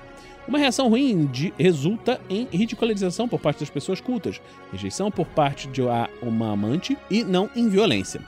Uma 0.46 0.58
reação 0.58 0.88
ruim 0.88 1.26
de, 1.26 1.52
resulta 1.58 2.18
em 2.30 2.48
ridicularização 2.50 3.28
por 3.28 3.38
parte 3.38 3.60
das 3.60 3.68
pessoas 3.68 4.00
cultas, 4.00 4.40
rejeição 4.72 5.10
por 5.10 5.26
parte 5.26 5.68
de 5.68 5.82
uma 6.22 6.50
amante 6.50 6.96
e 7.10 7.22
não 7.22 7.50
em 7.54 7.68
violência. 7.68 8.22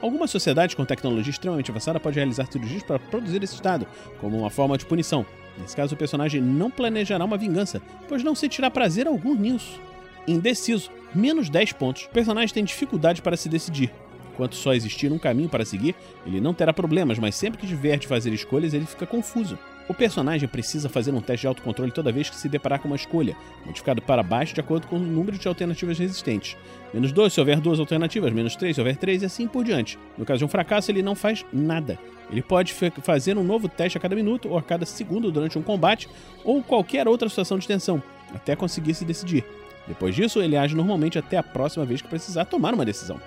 Algumas 0.00 0.30
sociedades 0.30 0.76
com 0.76 0.84
tecnologia 0.84 1.30
extremamente 1.30 1.70
avançada 1.70 1.98
podem 1.98 2.18
realizar 2.18 2.46
cirurgias 2.46 2.84
para 2.84 3.00
produzir 3.00 3.42
esse 3.42 3.54
estado, 3.54 3.84
como 4.20 4.38
uma 4.38 4.50
forma 4.50 4.78
de 4.78 4.86
punição. 4.86 5.26
Nesse 5.58 5.74
caso, 5.74 5.94
o 5.94 5.98
personagem 5.98 6.40
não 6.40 6.70
planejará 6.70 7.24
uma 7.24 7.36
vingança, 7.36 7.82
pois 8.06 8.22
não 8.22 8.34
sentirá 8.34 8.70
prazer 8.70 9.08
algum 9.08 9.34
nisso. 9.34 9.80
Indeciso, 10.26 10.90
menos 11.14 11.48
10 11.48 11.72
pontos. 11.72 12.04
O 12.04 12.10
personagem 12.10 12.52
tem 12.52 12.64
dificuldade 12.64 13.22
para 13.22 13.36
se 13.36 13.48
decidir. 13.48 13.92
Enquanto 14.32 14.54
só 14.54 14.74
existir 14.74 15.10
um 15.10 15.18
caminho 15.18 15.48
para 15.48 15.64
seguir, 15.64 15.94
ele 16.26 16.40
não 16.42 16.52
terá 16.52 16.72
problemas, 16.72 17.18
mas 17.18 17.34
sempre 17.34 17.58
que 17.58 17.66
tiver 17.66 17.98
de 17.98 18.06
fazer 18.06 18.32
escolhas, 18.34 18.74
ele 18.74 18.84
fica 18.84 19.06
confuso. 19.06 19.58
O 19.88 19.94
personagem 19.94 20.48
precisa 20.48 20.88
fazer 20.88 21.14
um 21.14 21.20
teste 21.20 21.42
de 21.42 21.46
autocontrole 21.46 21.92
toda 21.92 22.12
vez 22.12 22.28
que 22.28 22.36
se 22.36 22.48
deparar 22.48 22.80
com 22.80 22.88
uma 22.88 22.96
escolha, 22.96 23.36
modificado 23.64 24.02
para 24.02 24.22
baixo 24.22 24.52
de 24.52 24.60
acordo 24.60 24.88
com 24.88 24.96
o 24.96 24.98
número 24.98 25.38
de 25.38 25.46
alternativas 25.46 25.98
existentes. 26.00 26.56
Menos 26.92 27.12
2 27.12 27.32
se 27.32 27.40
houver 27.40 27.60
duas 27.60 27.78
alternativas, 27.78 28.32
menos 28.32 28.56
3 28.56 28.74
se 28.74 28.80
houver 28.80 28.96
três 28.96 29.22
e 29.22 29.26
assim 29.26 29.46
por 29.46 29.64
diante. 29.64 29.96
No 30.18 30.24
caso 30.24 30.40
de 30.40 30.44
um 30.44 30.48
fracasso, 30.48 30.90
ele 30.90 31.02
não 31.02 31.14
faz 31.14 31.46
nada. 31.52 31.98
Ele 32.30 32.42
pode 32.42 32.74
fazer 32.74 33.38
um 33.38 33.44
novo 33.44 33.68
teste 33.68 33.96
a 33.96 34.00
cada 34.00 34.16
minuto 34.16 34.48
ou 34.48 34.58
a 34.58 34.62
cada 34.62 34.84
segundo 34.84 35.30
durante 35.30 35.56
um 35.56 35.62
combate 35.62 36.08
ou 36.44 36.62
qualquer 36.62 37.06
outra 37.06 37.28
situação 37.28 37.56
de 37.56 37.66
tensão, 37.66 38.02
até 38.34 38.56
conseguir 38.56 38.92
se 38.92 39.04
decidir. 39.04 39.44
Depois 39.86 40.14
disso, 40.14 40.40
ele 40.40 40.56
age 40.56 40.74
normalmente 40.74 41.18
até 41.18 41.36
a 41.36 41.42
próxima 41.42 41.84
vez 41.84 42.02
que 42.02 42.08
precisar 42.08 42.44
tomar 42.44 42.74
uma 42.74 42.84
decisão. 42.84 43.20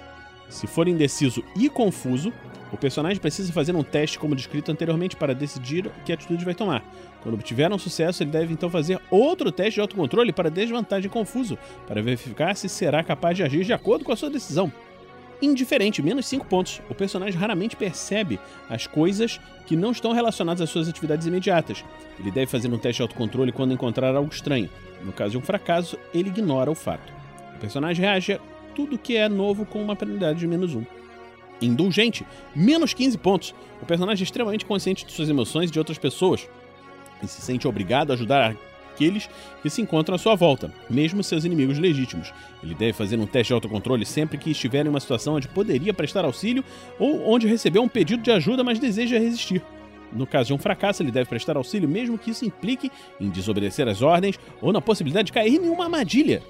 Se 0.49 0.65
for 0.65 0.87
indeciso 0.87 1.43
e 1.55 1.69
confuso, 1.69 2.33
o 2.71 2.77
personagem 2.77 3.19
precisa 3.19 3.51
fazer 3.51 3.75
um 3.75 3.83
teste 3.83 4.19
como 4.19 4.35
descrito 4.35 4.71
anteriormente 4.71 5.15
para 5.15 5.33
decidir 5.33 5.89
que 6.05 6.11
atitude 6.11 6.45
vai 6.45 6.53
tomar. 6.53 6.83
Quando 7.21 7.35
obtiver 7.35 7.71
um 7.71 7.79
sucesso, 7.79 8.23
ele 8.23 8.31
deve 8.31 8.53
então 8.53 8.69
fazer 8.69 8.99
outro 9.09 9.51
teste 9.51 9.75
de 9.75 9.81
autocontrole 9.81 10.31
para 10.31 10.49
desvantagem 10.49 11.09
confuso, 11.09 11.57
para 11.87 12.01
verificar 12.01 12.55
se 12.55 12.69
será 12.69 13.03
capaz 13.03 13.37
de 13.37 13.43
agir 13.43 13.63
de 13.63 13.73
acordo 13.73 14.05
com 14.05 14.11
a 14.11 14.15
sua 14.15 14.29
decisão. 14.29 14.71
Indiferente, 15.41 16.01
menos 16.01 16.25
5 16.27 16.45
pontos. 16.45 16.81
O 16.89 16.95
personagem 16.95 17.39
raramente 17.39 17.75
percebe 17.75 18.39
as 18.69 18.85
coisas 18.85 19.39
que 19.65 19.75
não 19.75 19.91
estão 19.91 20.11
relacionadas 20.11 20.61
às 20.61 20.69
suas 20.69 20.89
atividades 20.89 21.27
imediatas. 21.27 21.83
Ele 22.19 22.31
deve 22.31 22.47
fazer 22.47 22.67
um 22.73 22.77
teste 22.77 22.97
de 22.97 23.03
autocontrole 23.03 23.51
quando 23.51 23.73
encontrar 23.73 24.15
algo 24.15 24.33
estranho. 24.33 24.69
No 25.03 25.13
caso 25.13 25.31
de 25.31 25.37
um 25.37 25.41
fracasso, 25.41 25.97
ele 26.13 26.29
ignora 26.29 26.69
o 26.69 26.75
fato. 26.75 27.13
O 27.55 27.59
personagem 27.59 28.03
reage 28.03 28.33
a 28.33 28.39
tudo 28.75 28.97
que 28.97 29.15
é 29.15 29.29
novo 29.29 29.65
com 29.65 29.81
uma 29.81 29.95
penalidade 29.95 30.39
de 30.39 30.47
menos 30.47 30.75
1 30.75 30.83
indulgente, 31.61 32.25
menos 32.55 32.93
15 32.93 33.17
pontos. 33.17 33.55
O 33.81 33.85
personagem 33.85 34.23
é 34.23 34.25
extremamente 34.25 34.65
consciente 34.65 35.05
de 35.05 35.11
suas 35.11 35.29
emoções 35.29 35.69
e 35.69 35.73
de 35.73 35.79
outras 35.79 35.97
pessoas 35.97 36.47
e 37.21 37.27
se 37.27 37.41
sente 37.41 37.67
obrigado 37.67 38.11
a 38.11 38.13
ajudar 38.13 38.55
aqueles 38.99 39.29
que 39.61 39.69
se 39.69 39.81
encontram 39.81 40.15
à 40.15 40.17
sua 40.17 40.35
volta, 40.35 40.71
mesmo 40.89 41.23
seus 41.23 41.45
inimigos 41.45 41.79
legítimos. 41.79 42.33
Ele 42.61 42.75
deve 42.75 42.93
fazer 42.93 43.17
um 43.17 43.25
teste 43.25 43.47
de 43.47 43.53
autocontrole 43.53 44.05
sempre 44.05 44.37
que 44.37 44.51
estiver 44.51 44.85
em 44.85 44.89
uma 44.89 44.99
situação 44.99 45.35
onde 45.35 45.47
poderia 45.47 45.93
prestar 45.93 46.25
auxílio 46.25 46.63
ou 46.99 47.29
onde 47.29 47.47
recebeu 47.47 47.81
um 47.81 47.87
pedido 47.87 48.21
de 48.21 48.31
ajuda, 48.31 48.63
mas 48.63 48.77
deseja 48.77 49.17
resistir. 49.17 49.63
No 50.11 50.25
caso 50.25 50.47
de 50.47 50.53
um 50.53 50.57
fracasso, 50.57 51.03
ele 51.03 51.11
deve 51.11 51.29
prestar 51.29 51.55
auxílio, 51.55 51.87
mesmo 51.87 52.17
que 52.17 52.31
isso 52.31 52.43
implique 52.43 52.91
em 53.21 53.29
desobedecer 53.29 53.87
às 53.87 54.01
ordens 54.01 54.39
ou 54.59 54.73
na 54.73 54.81
possibilidade 54.81 55.27
de 55.27 55.33
cair 55.33 55.55
em 55.55 55.69
uma 55.69 55.85
armadilha. 55.85 56.41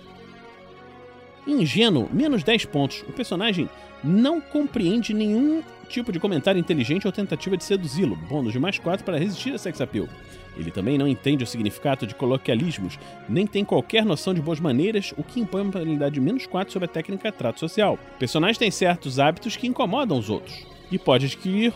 Ingênuo, 1.48 2.10
menos 2.12 2.44
10 2.44 2.66
pontos. 2.66 3.04
O 3.08 3.12
personagem 3.12 3.70
não 4.04 4.40
compreende 4.40 5.14
nenhum 5.14 5.62
tipo 5.90 6.12
de 6.12 6.20
comentário 6.20 6.60
inteligente 6.60 7.08
ou 7.08 7.12
tentativa 7.12 7.58
de 7.58 7.64
seduzi-lo, 7.64 8.16
bônus 8.16 8.54
de 8.54 8.60
mais 8.60 8.78
4 8.78 9.04
para 9.04 9.18
resistir 9.18 9.54
a 9.54 9.58
sex 9.58 9.82
appeal. 9.82 10.08
Ele 10.56 10.72
também 10.72 10.98
não 10.98 11.08
entende 11.08 11.44
o 11.44 11.48
significado 11.48 12.06
de 12.06 12.14
coloquialismos, 12.14 13.00
nem 13.28 13.48
tem 13.48 13.66
qualquer 13.66 14.06
noção 14.06 14.34
de 14.34 14.42
boas 14.42 14.60
maneiras, 14.60 15.14
o 15.18 15.24
que 15.24 15.40
impõe 15.40 15.62
uma 15.62 15.72
penalidade 15.72 16.16
de 16.16 16.22
menos 16.22 16.46
4 16.46 16.72
sobre 16.72 16.86
a 16.86 16.92
técnica 16.92 17.32
trato 17.32 17.60
social. 17.60 17.98
O 18.16 18.20
personagem 18.20 18.60
tem 18.60 18.72
certos 18.72 19.20
hábitos 19.20 19.56
que 19.56 19.68
incomodam 19.68 20.18
os 20.18 20.30
outros, 20.30 20.66
e 20.92 21.00
pode 21.00 21.26
adquirir 21.26 21.74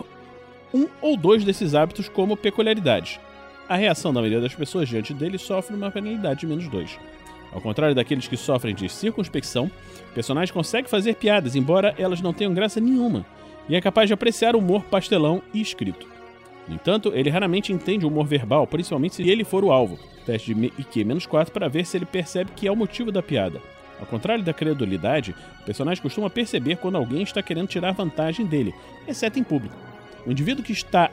um 0.73 0.87
ou 1.01 1.15
dois 1.15 1.43
desses 1.43 1.75
hábitos 1.75 2.09
como 2.09 2.35
peculiaridades. 2.35 3.19
A 3.69 3.75
reação 3.75 4.13
da 4.13 4.19
maioria 4.19 4.41
das 4.41 4.53
pessoas 4.53 4.89
diante 4.89 5.13
dele 5.13 5.37
sofre 5.37 5.75
uma 5.75 5.89
penalidade 5.89 6.41
de 6.41 6.47
menos 6.47 6.67
2. 6.67 6.99
Ao 7.53 7.61
contrário 7.61 7.95
daqueles 7.95 8.27
que 8.27 8.35
sofrem 8.35 8.73
de 8.73 8.89
circunspecção, 8.89 9.69
o 10.11 10.13
personagem 10.13 10.53
consegue 10.53 10.89
fazer 10.89 11.15
piadas, 11.15 11.55
embora 11.55 11.93
elas 11.97 12.21
não 12.21 12.33
tenham 12.33 12.53
graça 12.53 12.79
nenhuma, 12.79 13.25
e 13.69 13.75
é 13.75 13.81
capaz 13.81 14.07
de 14.07 14.13
apreciar 14.13 14.55
o 14.55 14.59
humor 14.59 14.83
pastelão 14.83 15.41
e 15.53 15.61
escrito. 15.61 16.07
No 16.67 16.75
entanto, 16.75 17.11
ele 17.13 17.29
raramente 17.29 17.71
entende 17.71 18.05
o 18.05 18.07
humor 18.07 18.25
verbal, 18.25 18.65
principalmente 18.65 19.15
se 19.15 19.29
ele 19.29 19.43
for 19.43 19.63
o 19.63 19.71
alvo. 19.71 19.99
Teste 20.25 20.53
de 20.53 20.73
IQ 20.79 21.03
menos 21.03 21.25
4 21.25 21.53
para 21.53 21.67
ver 21.67 21.85
se 21.85 21.97
ele 21.97 22.05
percebe 22.05 22.51
que 22.55 22.67
é 22.67 22.71
o 22.71 22.75
motivo 22.75 23.11
da 23.11 23.21
piada. 23.21 23.61
Ao 23.99 24.05
contrário 24.05 24.43
da 24.43 24.53
credulidade, 24.53 25.35
o 25.61 25.65
personagem 25.65 26.01
costuma 26.01 26.29
perceber 26.29 26.77
quando 26.77 26.97
alguém 26.97 27.21
está 27.21 27.41
querendo 27.41 27.67
tirar 27.67 27.91
vantagem 27.91 28.45
dele, 28.45 28.73
exceto 29.07 29.39
em 29.39 29.43
público. 29.43 29.75
O 30.25 30.31
indivíduo 30.31 30.63
que 30.63 30.71
está. 30.71 31.11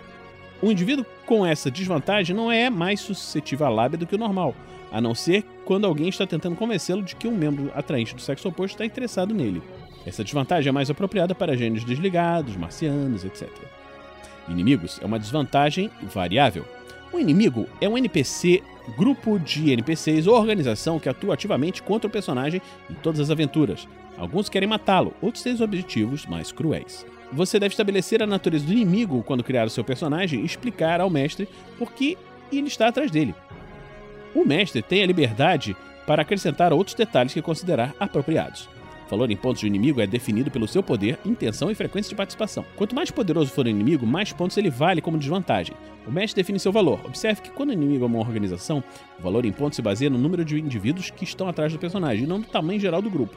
O 0.62 0.70
indivíduo 0.70 1.06
com 1.26 1.44
essa 1.44 1.70
desvantagem 1.70 2.34
não 2.34 2.50
é 2.50 2.70
mais 2.70 3.00
suscetível 3.00 3.66
à 3.66 3.70
lábia 3.70 3.98
do 3.98 4.06
que 4.06 4.14
o 4.14 4.18
normal, 4.18 4.54
a 4.92 5.00
não 5.00 5.14
ser 5.14 5.44
quando 5.70 5.84
alguém 5.84 6.08
está 6.08 6.26
tentando 6.26 6.56
convencê-lo 6.56 7.00
de 7.00 7.14
que 7.14 7.28
um 7.28 7.36
membro 7.36 7.70
atraente 7.76 8.12
do 8.12 8.20
sexo 8.20 8.48
oposto 8.48 8.74
está 8.74 8.84
interessado 8.84 9.32
nele. 9.32 9.62
Essa 10.04 10.24
desvantagem 10.24 10.68
é 10.68 10.72
mais 10.72 10.90
apropriada 10.90 11.32
para 11.32 11.56
gênios 11.56 11.84
desligados, 11.84 12.56
marcianos, 12.56 13.24
etc. 13.24 13.48
Inimigos 14.48 14.98
é 15.00 15.06
uma 15.06 15.16
desvantagem 15.16 15.88
variável. 16.12 16.64
Um 17.14 17.20
inimigo 17.20 17.68
é 17.80 17.88
um 17.88 17.96
NPC, 17.96 18.64
grupo 18.98 19.38
de 19.38 19.70
NPCs 19.70 20.26
ou 20.26 20.34
organização 20.34 20.98
que 20.98 21.08
atua 21.08 21.34
ativamente 21.34 21.84
contra 21.84 22.08
o 22.08 22.10
personagem 22.10 22.60
em 22.90 22.94
todas 22.94 23.20
as 23.20 23.30
aventuras. 23.30 23.86
Alguns 24.18 24.48
querem 24.48 24.68
matá-lo, 24.68 25.14
outros 25.22 25.44
têm 25.44 25.54
objetivos 25.62 26.26
mais 26.26 26.50
cruéis. 26.50 27.06
Você 27.32 27.60
deve 27.60 27.74
estabelecer 27.74 28.20
a 28.24 28.26
natureza 28.26 28.66
do 28.66 28.72
inimigo 28.72 29.22
quando 29.22 29.44
criar 29.44 29.68
o 29.68 29.70
seu 29.70 29.84
personagem 29.84 30.40
e 30.40 30.44
explicar 30.44 31.00
ao 31.00 31.08
mestre 31.08 31.48
por 31.78 31.92
que 31.92 32.18
ele 32.50 32.66
está 32.66 32.88
atrás 32.88 33.08
dele. 33.08 33.36
O 34.34 34.44
mestre 34.44 34.80
tem 34.80 35.02
a 35.02 35.06
liberdade 35.06 35.76
para 36.06 36.22
acrescentar 36.22 36.72
outros 36.72 36.94
detalhes 36.94 37.32
que 37.32 37.42
considerar 37.42 37.94
apropriados. 37.98 38.68
O 39.06 39.10
valor 39.10 39.28
em 39.28 39.36
pontos 39.36 39.60
do 39.60 39.66
inimigo 39.66 40.00
é 40.00 40.06
definido 40.06 40.52
pelo 40.52 40.68
seu 40.68 40.84
poder, 40.84 41.18
intenção 41.26 41.68
e 41.68 41.74
frequência 41.74 42.10
de 42.10 42.14
participação. 42.14 42.64
Quanto 42.76 42.94
mais 42.94 43.10
poderoso 43.10 43.50
for 43.50 43.66
o 43.66 43.68
inimigo, 43.68 44.06
mais 44.06 44.32
pontos 44.32 44.56
ele 44.56 44.70
vale 44.70 45.00
como 45.00 45.18
desvantagem. 45.18 45.74
O 46.06 46.12
mestre 46.12 46.40
define 46.40 46.60
seu 46.60 46.70
valor. 46.70 47.00
Observe 47.04 47.42
que 47.42 47.50
quando 47.50 47.70
o 47.70 47.72
inimigo 47.72 48.04
é 48.04 48.06
uma 48.06 48.20
organização, 48.20 48.84
o 49.18 49.22
valor 49.22 49.44
em 49.44 49.50
pontos 49.50 49.74
se 49.74 49.82
baseia 49.82 50.08
no 50.08 50.18
número 50.18 50.44
de 50.44 50.60
indivíduos 50.60 51.10
que 51.10 51.24
estão 51.24 51.48
atrás 51.48 51.72
do 51.72 51.78
personagem, 51.78 52.22
e 52.22 52.26
não 52.26 52.38
no 52.38 52.44
tamanho 52.44 52.78
geral 52.78 53.02
do 53.02 53.10
grupo. 53.10 53.36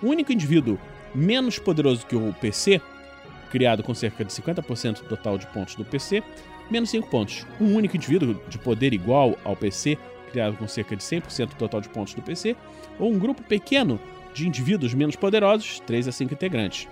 O 0.00 0.06
único 0.06 0.32
indivíduo 0.32 0.78
menos 1.12 1.58
poderoso 1.58 2.06
que 2.06 2.14
o 2.14 2.32
PC, 2.40 2.80
criado 3.50 3.82
com 3.82 3.92
cerca 3.92 4.24
de 4.24 4.32
50% 4.32 5.02
do 5.02 5.08
total 5.08 5.36
de 5.36 5.46
pontos 5.48 5.74
do 5.74 5.84
PC, 5.84 6.22
menos 6.70 6.88
5 6.90 7.08
pontos. 7.08 7.44
Um 7.60 7.74
único 7.74 7.96
indivíduo 7.96 8.40
de 8.48 8.58
poder 8.58 8.94
igual 8.94 9.36
ao 9.44 9.56
PC, 9.56 9.98
criado 10.30 10.56
com 10.56 10.66
cerca 10.66 10.96
de 10.96 11.02
100% 11.02 11.48
do 11.48 11.54
total 11.56 11.80
de 11.80 11.88
pontos 11.88 12.14
do 12.14 12.22
PC, 12.22 12.56
ou 12.98 13.12
um 13.12 13.18
grupo 13.18 13.42
pequeno 13.42 14.00
de 14.32 14.46
indivíduos 14.46 14.94
menos 14.94 15.16
poderosos, 15.16 15.80
3 15.80 16.08
a 16.08 16.12
5 16.12 16.32
integrantes. 16.32 16.88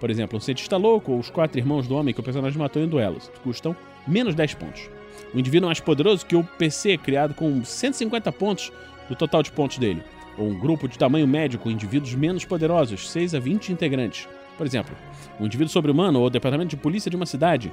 Por 0.00 0.10
exemplo, 0.10 0.38
um 0.38 0.40
cientista 0.40 0.76
louco 0.76 1.12
ou 1.12 1.18
os 1.18 1.30
quatro 1.30 1.58
irmãos 1.58 1.86
do 1.86 1.94
homem 1.94 2.14
que 2.14 2.20
o 2.20 2.22
personagem 2.22 2.58
matou 2.58 2.82
em 2.82 2.88
duelos, 2.88 3.30
custam 3.42 3.76
menos 4.06 4.34
10 4.34 4.54
pontos. 4.54 4.88
Um 5.34 5.38
indivíduo 5.38 5.66
mais 5.66 5.80
poderoso 5.80 6.24
que 6.24 6.36
o 6.36 6.44
PC, 6.44 6.96
criado 6.96 7.34
com 7.34 7.64
150 7.64 8.32
pontos 8.32 8.72
do 9.08 9.16
total 9.16 9.42
de 9.42 9.52
pontos 9.52 9.78
dele. 9.78 10.02
Ou 10.36 10.48
um 10.48 10.58
grupo 10.58 10.88
de 10.88 10.96
tamanho 10.96 11.26
médio 11.26 11.58
com 11.58 11.70
indivíduos 11.70 12.14
menos 12.14 12.44
poderosos, 12.44 13.10
6 13.10 13.34
a 13.34 13.40
20 13.40 13.72
integrantes. 13.72 14.28
Por 14.56 14.66
exemplo, 14.66 14.96
um 15.38 15.46
indivíduo 15.46 15.72
sobre-humano 15.72 16.20
ou 16.20 16.26
o 16.26 16.30
departamento 16.30 16.70
de 16.70 16.76
polícia 16.76 17.10
de 17.10 17.16
uma 17.16 17.26
cidade. 17.26 17.72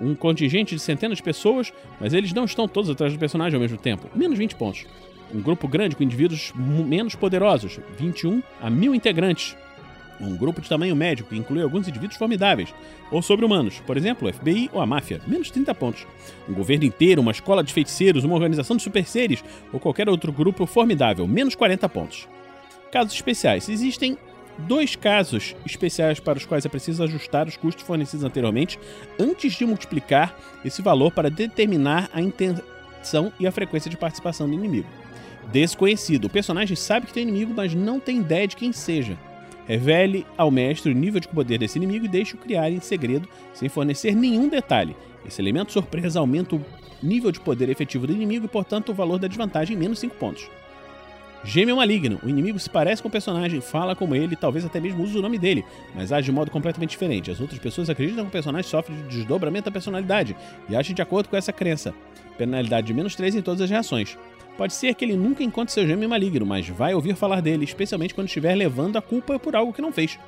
Um 0.00 0.14
contingente 0.14 0.74
de 0.74 0.80
centenas 0.80 1.18
de 1.18 1.22
pessoas, 1.22 1.72
mas 2.00 2.12
eles 2.12 2.32
não 2.32 2.44
estão 2.44 2.66
todos 2.66 2.90
atrás 2.90 3.12
do 3.12 3.18
personagem 3.18 3.54
ao 3.54 3.60
mesmo 3.60 3.78
tempo. 3.78 4.08
Menos 4.14 4.38
20 4.38 4.56
pontos 4.56 4.86
um 5.34 5.40
grupo 5.40 5.66
grande 5.66 5.96
com 5.96 6.04
indivíduos 6.04 6.52
menos 6.54 7.14
poderosos, 7.14 7.80
21 7.98 8.42
a 8.60 8.70
1000 8.70 8.94
integrantes. 8.94 9.56
Um 10.20 10.36
grupo 10.36 10.60
de 10.60 10.68
tamanho 10.68 10.94
médio 10.94 11.24
que 11.24 11.36
inclui 11.36 11.60
alguns 11.60 11.88
indivíduos 11.88 12.16
formidáveis 12.16 12.72
ou 13.10 13.20
sobre-humanos, 13.20 13.80
por 13.84 13.96
exemplo, 13.96 14.28
o 14.28 14.32
FBI 14.32 14.70
ou 14.72 14.80
a 14.80 14.86
máfia, 14.86 15.20
menos 15.26 15.50
30 15.50 15.74
pontos. 15.74 16.06
Um 16.48 16.54
governo 16.54 16.84
inteiro, 16.84 17.20
uma 17.20 17.32
escola 17.32 17.64
de 17.64 17.72
feiticeiros, 17.72 18.22
uma 18.22 18.34
organização 18.36 18.76
de 18.76 18.82
super 18.82 19.04
seres 19.04 19.42
ou 19.72 19.80
qualquer 19.80 20.08
outro 20.08 20.30
grupo 20.30 20.66
formidável, 20.66 21.26
menos 21.26 21.56
40 21.56 21.88
pontos. 21.88 22.28
Casos 22.92 23.12
especiais. 23.12 23.68
Existem 23.68 24.16
dois 24.58 24.96
casos 24.96 25.54
especiais 25.64 26.20
para 26.20 26.38
os 26.38 26.46
quais 26.46 26.64
é 26.64 26.68
preciso 26.68 27.02
ajustar 27.02 27.46
os 27.46 27.56
custos 27.56 27.84
fornecidos 27.84 28.24
anteriormente 28.24 28.78
antes 29.18 29.52
de 29.54 29.66
multiplicar 29.66 30.38
esse 30.64 30.82
valor 30.82 31.10
para 31.12 31.30
determinar 31.30 32.08
a 32.12 32.20
intenção 32.20 33.32
e 33.38 33.46
a 33.46 33.52
frequência 33.52 33.90
de 33.90 33.96
participação 33.96 34.48
do 34.48 34.54
inimigo. 34.54 34.88
Desconhecido. 35.52 36.26
O 36.26 36.30
personagem 36.30 36.76
sabe 36.76 37.06
que 37.06 37.12
tem 37.12 37.24
inimigo, 37.24 37.52
mas 37.54 37.74
não 37.74 38.00
tem 38.00 38.18
ideia 38.18 38.48
de 38.48 38.56
quem 38.56 38.72
seja. 38.72 39.18
Revele 39.66 40.26
ao 40.36 40.50
mestre 40.50 40.92
o 40.92 40.94
nível 40.94 41.20
de 41.20 41.28
poder 41.28 41.58
desse 41.58 41.78
inimigo 41.78 42.04
e 42.04 42.08
deixe-o 42.08 42.38
criar 42.38 42.70
em 42.70 42.80
segredo, 42.80 43.28
sem 43.52 43.68
fornecer 43.68 44.14
nenhum 44.14 44.48
detalhe. 44.48 44.96
Esse 45.26 45.40
elemento 45.40 45.72
surpresa 45.72 46.20
aumenta 46.20 46.56
o 46.56 46.64
nível 47.02 47.32
de 47.32 47.40
poder 47.40 47.68
efetivo 47.68 48.06
do 48.06 48.12
inimigo 48.12 48.46
e, 48.46 48.48
portanto, 48.48 48.90
o 48.90 48.94
valor 48.94 49.18
da 49.18 49.28
desvantagem 49.28 49.76
em 49.76 49.78
menos 49.78 49.98
5 49.98 50.16
pontos. 50.16 50.48
Gêmeo 51.44 51.76
maligno. 51.76 52.18
O 52.22 52.28
inimigo 52.28 52.58
se 52.58 52.70
parece 52.70 53.02
com 53.02 53.08
o 53.08 53.10
personagem, 53.10 53.60
fala 53.60 53.94
como 53.94 54.14
ele, 54.14 54.34
talvez 54.34 54.64
até 54.64 54.80
mesmo 54.80 55.02
use 55.02 55.18
o 55.18 55.20
nome 55.20 55.38
dele, 55.38 55.62
mas 55.94 56.10
age 56.10 56.24
de 56.24 56.32
modo 56.32 56.50
completamente 56.50 56.90
diferente. 56.90 57.30
As 57.30 57.38
outras 57.38 57.58
pessoas 57.58 57.90
acreditam 57.90 58.24
que 58.24 58.30
o 58.30 58.32
personagem 58.32 58.68
sofre 58.68 58.94
de 58.94 59.02
desdobramento 59.02 59.66
da 59.66 59.70
personalidade 59.70 60.34
e 60.70 60.74
agem 60.74 60.94
de 60.94 61.02
acordo 61.02 61.28
com 61.28 61.36
essa 61.36 61.52
crença. 61.52 61.94
Penalidade 62.38 62.86
de 62.86 62.94
menos 62.94 63.14
3 63.14 63.34
em 63.36 63.42
todas 63.42 63.60
as 63.60 63.68
reações. 63.68 64.16
Pode 64.56 64.72
ser 64.72 64.94
que 64.94 65.04
ele 65.04 65.16
nunca 65.16 65.42
encontre 65.42 65.74
seu 65.74 65.86
gêmeo 65.86 66.08
maligno, 66.08 66.46
mas 66.46 66.68
vai 66.68 66.94
ouvir 66.94 67.14
falar 67.14 67.42
dele, 67.42 67.64
especialmente 67.64 68.14
quando 68.14 68.28
estiver 68.28 68.54
levando 68.54 68.96
a 68.96 69.02
culpa 69.02 69.38
por 69.38 69.54
algo 69.54 69.72
que 69.72 69.82
não 69.82 69.92
fez. 69.92 70.18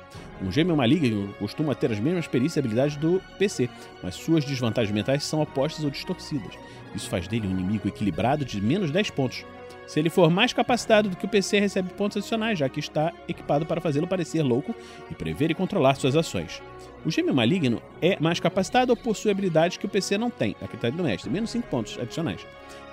Um 0.41 0.51
gêmeo 0.51 0.75
maligno 0.75 1.33
costuma 1.39 1.73
ter 1.73 1.91
as 1.91 1.99
mesmas 1.99 2.27
perícias 2.27 2.57
e 2.57 2.59
habilidades 2.59 2.97
do 2.97 3.21
PC, 3.39 3.69
mas 4.03 4.15
suas 4.15 4.45
desvantagens 4.45 4.93
mentais 4.93 5.23
são 5.23 5.41
opostas 5.41 5.83
ou 5.83 5.89
distorcidas. 5.89 6.53
Isso 6.93 7.09
faz 7.09 7.27
dele 7.27 7.47
um 7.47 7.51
inimigo 7.51 7.87
equilibrado 7.87 8.43
de 8.45 8.61
menos 8.61 8.91
10 8.91 9.09
pontos. 9.11 9.45
Se 9.87 10.01
ele 10.01 10.09
for 10.09 10.29
mais 10.29 10.51
capacitado 10.51 11.09
do 11.09 11.15
que 11.15 11.25
o 11.25 11.29
PC, 11.29 11.59
recebe 11.59 11.93
pontos 11.93 12.17
adicionais, 12.17 12.59
já 12.59 12.67
que 12.67 12.79
está 12.79 13.13
equipado 13.27 13.65
para 13.65 13.79
fazê-lo 13.79 14.05
parecer 14.05 14.43
louco 14.43 14.75
e 15.09 15.15
prever 15.15 15.49
e 15.49 15.55
controlar 15.55 15.95
suas 15.95 16.15
ações. 16.15 16.61
O 17.05 17.09
gêmeo 17.09 17.33
maligno 17.33 17.81
é 18.01 18.17
mais 18.19 18.37
capacitado 18.37 18.91
ou 18.91 18.97
possui 18.97 19.31
habilidades 19.31 19.77
que 19.77 19.85
o 19.85 19.89
PC 19.89 20.17
não 20.17 20.29
tem, 20.29 20.57
a 20.61 20.67
critério 20.67 20.97
do 20.97 21.03
mestre, 21.03 21.29
menos 21.29 21.51
5 21.51 21.69
pontos 21.69 21.97
adicionais. 21.97 22.45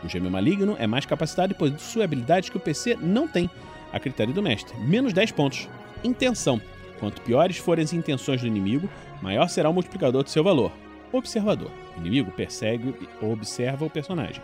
O 0.05 0.09
gêmeo 0.09 0.31
maligno 0.31 0.77
é 0.79 0.87
mais 0.87 1.05
capacitado 1.05 1.53
e 1.53 1.57
possui 1.57 2.03
habilidades 2.03 2.49
que 2.49 2.57
o 2.57 2.61
PC 2.61 2.97
não 3.01 3.27
tem, 3.27 3.51
a 3.93 3.99
critério 3.99 4.33
do 4.33 4.43
mestre, 4.43 4.79
menos 4.79 5.13
10 5.13 5.33
pontos. 5.33 5.69
Intenção. 6.05 6.61
Quanto 7.01 7.23
piores 7.23 7.57
forem 7.57 7.83
as 7.83 7.93
intenções 7.93 8.41
do 8.41 8.47
inimigo, 8.47 8.89
maior 9.21 9.49
será 9.49 9.69
o 9.69 9.73
multiplicador 9.73 10.23
de 10.23 10.31
seu 10.31 10.45
valor. 10.45 10.71
Observador. 11.15 11.71
O 11.97 12.01
inimigo 12.01 12.33
persegue 12.33 12.93
ou 13.23 13.33
observa 13.33 13.85
o 13.85 13.91
personagem. 13.91 14.43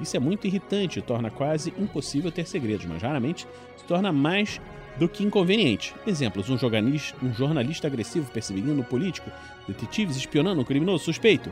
Isso 0.00 0.16
é 0.16 0.20
muito 0.20 0.46
irritante 0.46 1.00
e 1.00 1.02
torna 1.02 1.32
quase 1.32 1.74
impossível 1.76 2.30
ter 2.30 2.46
segredos, 2.46 2.86
mas 2.86 3.02
raramente 3.02 3.44
se 3.76 3.84
torna 3.84 4.12
mais 4.12 4.60
do 4.96 5.08
que 5.08 5.24
inconveniente. 5.24 5.92
Exemplos: 6.06 6.48
um 6.48 6.54
um 6.54 7.34
jornalista 7.34 7.88
agressivo 7.88 8.30
perseguindo 8.30 8.72
um 8.72 8.84
político, 8.84 9.32
detetives 9.66 10.16
espionando 10.16 10.60
um 10.60 10.64
criminoso 10.64 11.04
suspeito, 11.04 11.50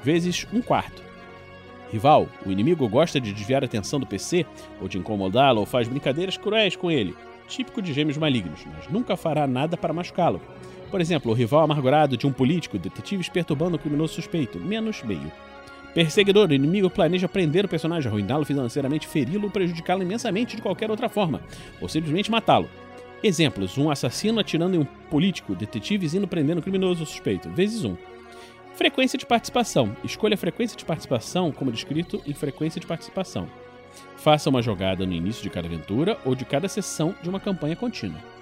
vezes 0.00 0.46
um 0.52 0.62
quarto. 0.62 1.02
Rival: 1.90 2.28
o 2.46 2.52
inimigo 2.52 2.88
gosta 2.88 3.20
de 3.20 3.32
desviar 3.32 3.64
a 3.64 3.66
atenção 3.66 3.98
do 3.98 4.06
PC, 4.06 4.46
ou 4.80 4.86
de 4.86 4.96
incomodá-lo, 4.96 5.58
ou 5.58 5.66
faz 5.66 5.88
brincadeiras 5.88 6.36
cruéis 6.36 6.76
com 6.76 6.88
ele, 6.88 7.16
típico 7.48 7.82
de 7.82 7.92
gêmeos 7.92 8.16
malignos, 8.16 8.64
mas 8.64 8.86
nunca 8.88 9.16
fará 9.16 9.44
nada 9.44 9.76
para 9.76 9.92
machucá-lo. 9.92 10.40
Por 10.94 11.00
exemplo, 11.00 11.32
o 11.32 11.34
rival 11.34 11.64
amargurado 11.64 12.16
de 12.16 12.24
um 12.24 12.32
político, 12.32 12.78
detetives 12.78 13.28
perturbando 13.28 13.74
um 13.74 13.78
criminoso 13.80 14.14
suspeito, 14.14 14.60
menos 14.60 15.02
meio. 15.02 15.32
Perseguidor, 15.92 16.48
o 16.48 16.54
inimigo 16.54 16.88
planeja 16.88 17.26
prender 17.26 17.64
o 17.64 17.68
personagem, 17.68 18.08
arruiná-lo 18.08 18.44
financeiramente, 18.44 19.08
feri-lo 19.08 19.46
ou 19.46 19.50
prejudicá-lo 19.50 20.04
imensamente 20.04 20.54
de 20.54 20.62
qualquer 20.62 20.92
outra 20.92 21.08
forma, 21.08 21.40
ou 21.80 21.88
simplesmente 21.88 22.30
matá-lo. 22.30 22.70
Exemplos: 23.24 23.76
um 23.76 23.90
assassino 23.90 24.38
atirando 24.38 24.76
em 24.76 24.78
um 24.78 24.84
político, 24.84 25.56
detetives 25.56 26.14
indo 26.14 26.28
prendendo 26.28 26.58
um 26.58 26.62
criminoso 26.62 27.04
suspeito, 27.04 27.50
vezes 27.50 27.84
um. 27.84 27.96
Frequência 28.76 29.18
de 29.18 29.26
participação. 29.26 29.96
Escolha 30.04 30.34
a 30.34 30.38
frequência 30.38 30.76
de 30.76 30.84
participação 30.84 31.50
como 31.50 31.72
descrito 31.72 32.22
em 32.24 32.32
frequência 32.32 32.80
de 32.80 32.86
participação. 32.86 33.48
Faça 34.14 34.48
uma 34.48 34.62
jogada 34.62 35.04
no 35.04 35.12
início 35.12 35.42
de 35.42 35.50
cada 35.50 35.66
aventura 35.66 36.16
ou 36.24 36.36
de 36.36 36.44
cada 36.44 36.68
sessão 36.68 37.16
de 37.20 37.28
uma 37.28 37.40
campanha 37.40 37.74
contínua. 37.74 38.33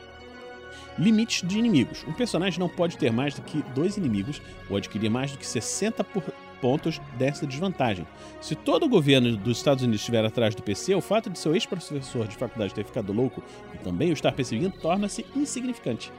Limites 0.99 1.47
de 1.47 1.59
inimigos. 1.59 2.05
Um 2.07 2.13
personagem 2.13 2.59
não 2.59 2.69
pode 2.69 2.97
ter 2.97 3.13
mais 3.13 3.35
do 3.35 3.43
que 3.43 3.63
dois 3.75 3.97
inimigos 3.97 4.41
ou 4.69 4.77
adquirir 4.77 5.11
mais 5.11 5.33
do 5.33 5.39
que 5.39 5.47
60 5.47 6.05
por 6.05 6.23
pontos 6.61 7.01
dessa 7.19 7.45
desvantagem. 7.45 8.07
Se 8.41 8.55
todo 8.55 8.87
o 8.87 8.89
governo 8.89 9.37
dos 9.37 9.59
Estados 9.59 9.83
Unidos 9.83 10.01
estiver 10.01 10.25
atrás 10.25 10.55
do 10.55 10.63
PC, 10.63 10.95
o 10.95 11.01
fato 11.01 11.29
de 11.29 11.39
seu 11.39 11.55
ex-professor 11.55 12.29
de 12.29 12.37
faculdade 12.37 12.73
ter 12.73 12.85
ficado 12.85 13.13
louco 13.13 13.43
e 13.75 13.79
também 13.79 14.11
o 14.11 14.13
estar 14.13 14.33
perseguindo 14.33 14.77
torna-se 14.81 15.27
insignificante. 15.35 16.13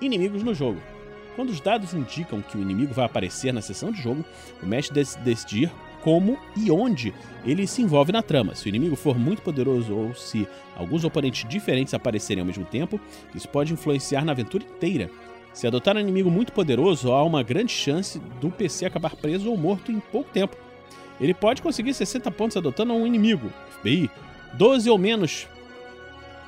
Inimigos 0.00 0.42
no 0.42 0.54
jogo. 0.54 0.80
Quando 1.36 1.50
os 1.50 1.60
dados 1.60 1.94
indicam 1.94 2.42
que 2.42 2.58
o 2.58 2.60
inimigo 2.60 2.92
vai 2.92 3.06
aparecer 3.06 3.52
na 3.52 3.62
sessão 3.62 3.92
de 3.92 4.02
jogo, 4.02 4.24
o 4.60 4.66
mestre 4.66 4.92
deve 4.92 5.16
decidir 5.20 5.70
como 6.02 6.38
e 6.56 6.70
onde 6.70 7.14
ele 7.44 7.66
se 7.66 7.82
envolve 7.82 8.12
na 8.12 8.22
trama. 8.22 8.54
Se 8.54 8.66
o 8.66 8.68
inimigo 8.68 8.96
for 8.96 9.18
muito 9.18 9.42
poderoso 9.42 9.94
ou 9.94 10.14
se 10.14 10.46
alguns 10.76 11.04
oponentes 11.04 11.48
diferentes 11.48 11.94
aparecerem 11.94 12.40
ao 12.40 12.46
mesmo 12.46 12.64
tempo, 12.64 13.00
isso 13.34 13.48
pode 13.48 13.72
influenciar 13.72 14.24
na 14.24 14.32
aventura 14.32 14.64
inteira. 14.64 15.10
Se 15.52 15.66
adotar 15.66 15.96
um 15.96 16.00
inimigo 16.00 16.30
muito 16.30 16.52
poderoso, 16.52 17.12
há 17.12 17.22
uma 17.22 17.42
grande 17.42 17.72
chance 17.72 18.20
do 18.40 18.50
PC 18.50 18.86
acabar 18.86 19.16
preso 19.16 19.50
ou 19.50 19.56
morto 19.56 19.90
em 19.90 19.98
pouco 19.98 20.30
tempo. 20.30 20.56
Ele 21.20 21.34
pode 21.34 21.62
conseguir 21.62 21.94
60 21.94 22.30
pontos 22.30 22.56
adotando 22.56 22.92
um 22.92 23.06
inimigo, 23.06 23.52
FBI, 23.80 24.08
12 24.54 24.88
ou 24.88 24.98
menos 24.98 25.48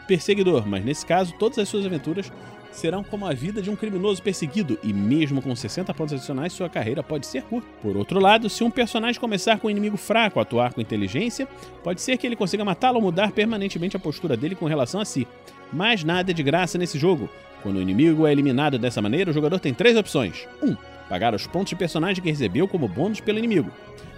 perseguidor, 0.07 0.67
mas 0.67 0.85
nesse 0.85 1.05
caso 1.05 1.35
todas 1.39 1.59
as 1.59 1.69
suas 1.69 1.87
aventuras 1.87 2.33
serão 2.73 3.03
como 3.03 3.27
a 3.27 3.33
vida 3.33 3.61
de 3.61 3.71
um 3.71 3.77
criminoso 3.77 4.23
perseguido, 4.23 4.79
e 4.83 4.93
mesmo 4.93 5.43
com 5.43 5.55
60 5.55 5.93
pontos 5.95 6.15
adicionais, 6.15 6.53
sua 6.53 6.69
carreira 6.69 7.03
pode 7.03 7.27
ser 7.27 7.43
curta. 7.43 7.69
Por 7.83 7.97
outro 7.97 8.21
lado, 8.21 8.49
se 8.49 8.63
um 8.63 8.71
personagem 8.71 9.21
começar 9.21 9.59
com 9.59 9.69
um 9.69 9.71
inimigo 9.71 9.97
fraco, 9.97 10.41
atuar 10.41 10.73
com 10.73 10.81
inteligência, 10.81 11.47
pode 11.83 12.01
ser 12.01 12.17
que 12.17 12.27
ele 12.27 12.37
consiga 12.37 12.65
matá-lo 12.65 12.97
ou 12.97 13.03
mudar 13.03 13.33
permanentemente 13.33 13.97
a 13.97 14.01
postura 14.01 14.37
dele 14.37 14.55
com 14.55 14.67
relação 14.67 15.01
a 15.01 15.05
si. 15.05 15.27
Mas 15.73 16.05
nada 16.05 16.31
é 16.31 16.35
de 16.35 16.43
graça 16.43 16.79
nesse 16.79 16.99
jogo. 16.99 17.29
Quando 17.63 17.77
o 17.77 17.83
inimigo 17.83 18.27
é 18.27 18.33
eliminado 18.33 18.79
dessa 18.79 19.03
maneira, 19.03 19.31
o 19.31 19.35
jogador 19.35 19.61
tem 19.61 19.75
três 19.75 19.97
opções. 19.97 20.49
1. 20.63 20.71
Um, 20.71 20.77
pagar 21.09 21.35
os 21.35 21.47
pontos 21.47 21.71
de 21.71 21.77
personagem 21.77 22.23
que 22.23 22.31
recebeu 22.31 22.67
como 22.67 22.89
bônus 22.89 23.21
pelo 23.21 23.39
inimigo. 23.39 23.71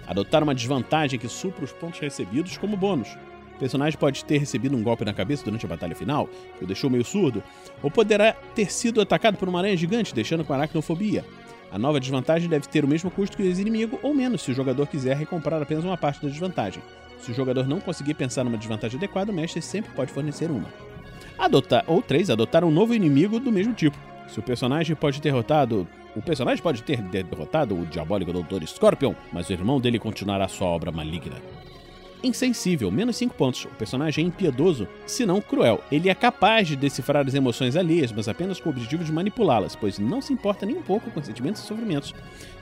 Adotar 0.07 0.43
uma 0.43 0.55
desvantagem 0.55 1.19
que 1.19 1.27
supra 1.27 1.63
os 1.63 1.71
pontos 1.71 1.99
recebidos 1.99 2.57
como 2.57 2.77
bônus. 2.77 3.09
O 3.55 3.59
personagem 3.59 3.97
pode 3.99 4.25
ter 4.25 4.37
recebido 4.37 4.75
um 4.75 4.83
golpe 4.83 5.05
na 5.05 5.13
cabeça 5.13 5.45
durante 5.45 5.65
a 5.65 5.69
batalha 5.69 5.95
final, 5.95 6.27
que 6.57 6.63
o 6.63 6.67
deixou 6.67 6.89
meio 6.89 7.05
surdo, 7.05 7.43
ou 7.81 7.91
poderá 7.91 8.33
ter 8.55 8.71
sido 8.71 8.99
atacado 8.99 9.37
por 9.37 9.47
uma 9.47 9.59
aranha 9.59 9.77
gigante, 9.77 10.13
deixando 10.13 10.43
com 10.43 10.53
aracnofobia. 10.53 11.23
A 11.71 11.77
nova 11.79 11.99
desvantagem 11.99 12.49
deve 12.49 12.67
ter 12.67 12.83
o 12.83 12.87
mesmo 12.87 13.09
custo 13.09 13.35
que 13.35 13.43
o 13.43 13.45
ex-inimigo, 13.45 13.99
ou 14.03 14.13
menos, 14.13 14.41
se 14.41 14.51
o 14.51 14.53
jogador 14.53 14.87
quiser 14.87 15.17
recomprar 15.17 15.61
apenas 15.61 15.83
uma 15.83 15.97
parte 15.97 16.21
da 16.21 16.29
desvantagem. 16.29 16.83
Se 17.19 17.31
o 17.31 17.33
jogador 17.33 17.67
não 17.67 17.79
conseguir 17.79 18.13
pensar 18.15 18.43
numa 18.43 18.57
desvantagem 18.57 18.97
adequada, 18.97 19.31
o 19.31 19.35
mestre 19.35 19.61
sempre 19.61 19.91
pode 19.93 20.11
fornecer 20.11 20.51
uma. 20.51 20.67
Adotar, 21.37 21.83
ou 21.87 22.01
3. 22.01 22.29
Adotar 22.29 22.63
um 22.63 22.71
novo 22.71 22.93
inimigo 22.93 23.39
do 23.39 23.51
mesmo 23.51 23.73
tipo. 23.73 23.97
Se 24.27 24.39
o 24.39 24.43
personagem 24.43 24.95
pode 24.95 25.21
ter 25.21 25.29
derrotado. 25.29 25.87
O 26.15 26.21
personagem 26.21 26.61
pode 26.61 26.83
ter 26.83 27.01
derrotado 27.01 27.75
o 27.75 27.87
diabólico 27.87 28.31
Dr. 28.31 28.63
Scorpion, 28.67 29.15
mas 29.31 29.49
o 29.49 29.53
irmão 29.53 29.79
dele 29.79 29.97
continuará 29.97 30.47
sua 30.47 30.67
obra 30.67 30.91
maligna 30.91 31.37
insensível, 32.23 32.89
menos 32.89 33.17
5 33.17 33.35
pontos. 33.35 33.65
O 33.65 33.69
personagem 33.69 34.23
é 34.23 34.27
impiedoso, 34.27 34.87
se 35.05 35.25
não 35.25 35.41
cruel. 35.41 35.83
Ele 35.91 36.09
é 36.09 36.15
capaz 36.15 36.67
de 36.67 36.75
decifrar 36.75 37.27
as 37.27 37.33
emoções 37.33 37.75
alheias, 37.75 38.11
mas 38.11 38.27
apenas 38.27 38.59
com 38.59 38.69
o 38.69 38.71
objetivo 38.71 39.03
de 39.03 39.11
manipulá-las, 39.11 39.75
pois 39.75 39.99
não 39.99 40.21
se 40.21 40.31
importa 40.31 40.65
nem 40.65 40.77
um 40.77 40.81
pouco 40.81 41.11
com 41.11 41.21
sentimentos 41.21 41.63
e 41.63 41.67
sofrimentos. 41.67 42.13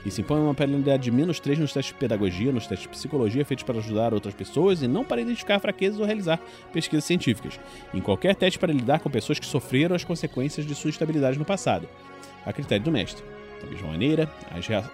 E 0.04 0.10
se 0.10 0.20
impõe 0.20 0.40
uma 0.40 0.54
penalidade 0.54 1.04
de 1.04 1.10
menos 1.10 1.38
3 1.38 1.58
nos 1.58 1.72
testes 1.72 1.94
de 1.94 1.98
pedagogia, 2.00 2.50
nos 2.50 2.66
testes 2.66 2.88
de 2.88 2.96
psicologia 2.96 3.44
feitos 3.44 3.64
para 3.64 3.78
ajudar 3.78 4.12
outras 4.12 4.34
pessoas 4.34 4.82
e 4.82 4.88
não 4.88 5.04
para 5.04 5.20
identificar 5.20 5.60
fraquezas 5.60 6.00
ou 6.00 6.06
realizar 6.06 6.40
pesquisas 6.72 7.04
científicas. 7.04 7.60
Em 7.94 8.00
qualquer 8.00 8.34
teste 8.34 8.58
para 8.58 8.72
lidar 8.72 9.00
com 9.00 9.08
pessoas 9.08 9.38
que 9.38 9.46
sofreram 9.46 9.94
as 9.94 10.04
consequências 10.04 10.66
de 10.66 10.74
sua 10.74 10.90
estabilidade 10.90 11.38
no 11.38 11.44
passado. 11.44 11.88
A 12.44 12.52
critério 12.52 12.84
do 12.84 12.90
mestre. 12.90 13.31
Da 13.62 13.70
mesma 13.70 13.88
maneira, 13.88 14.30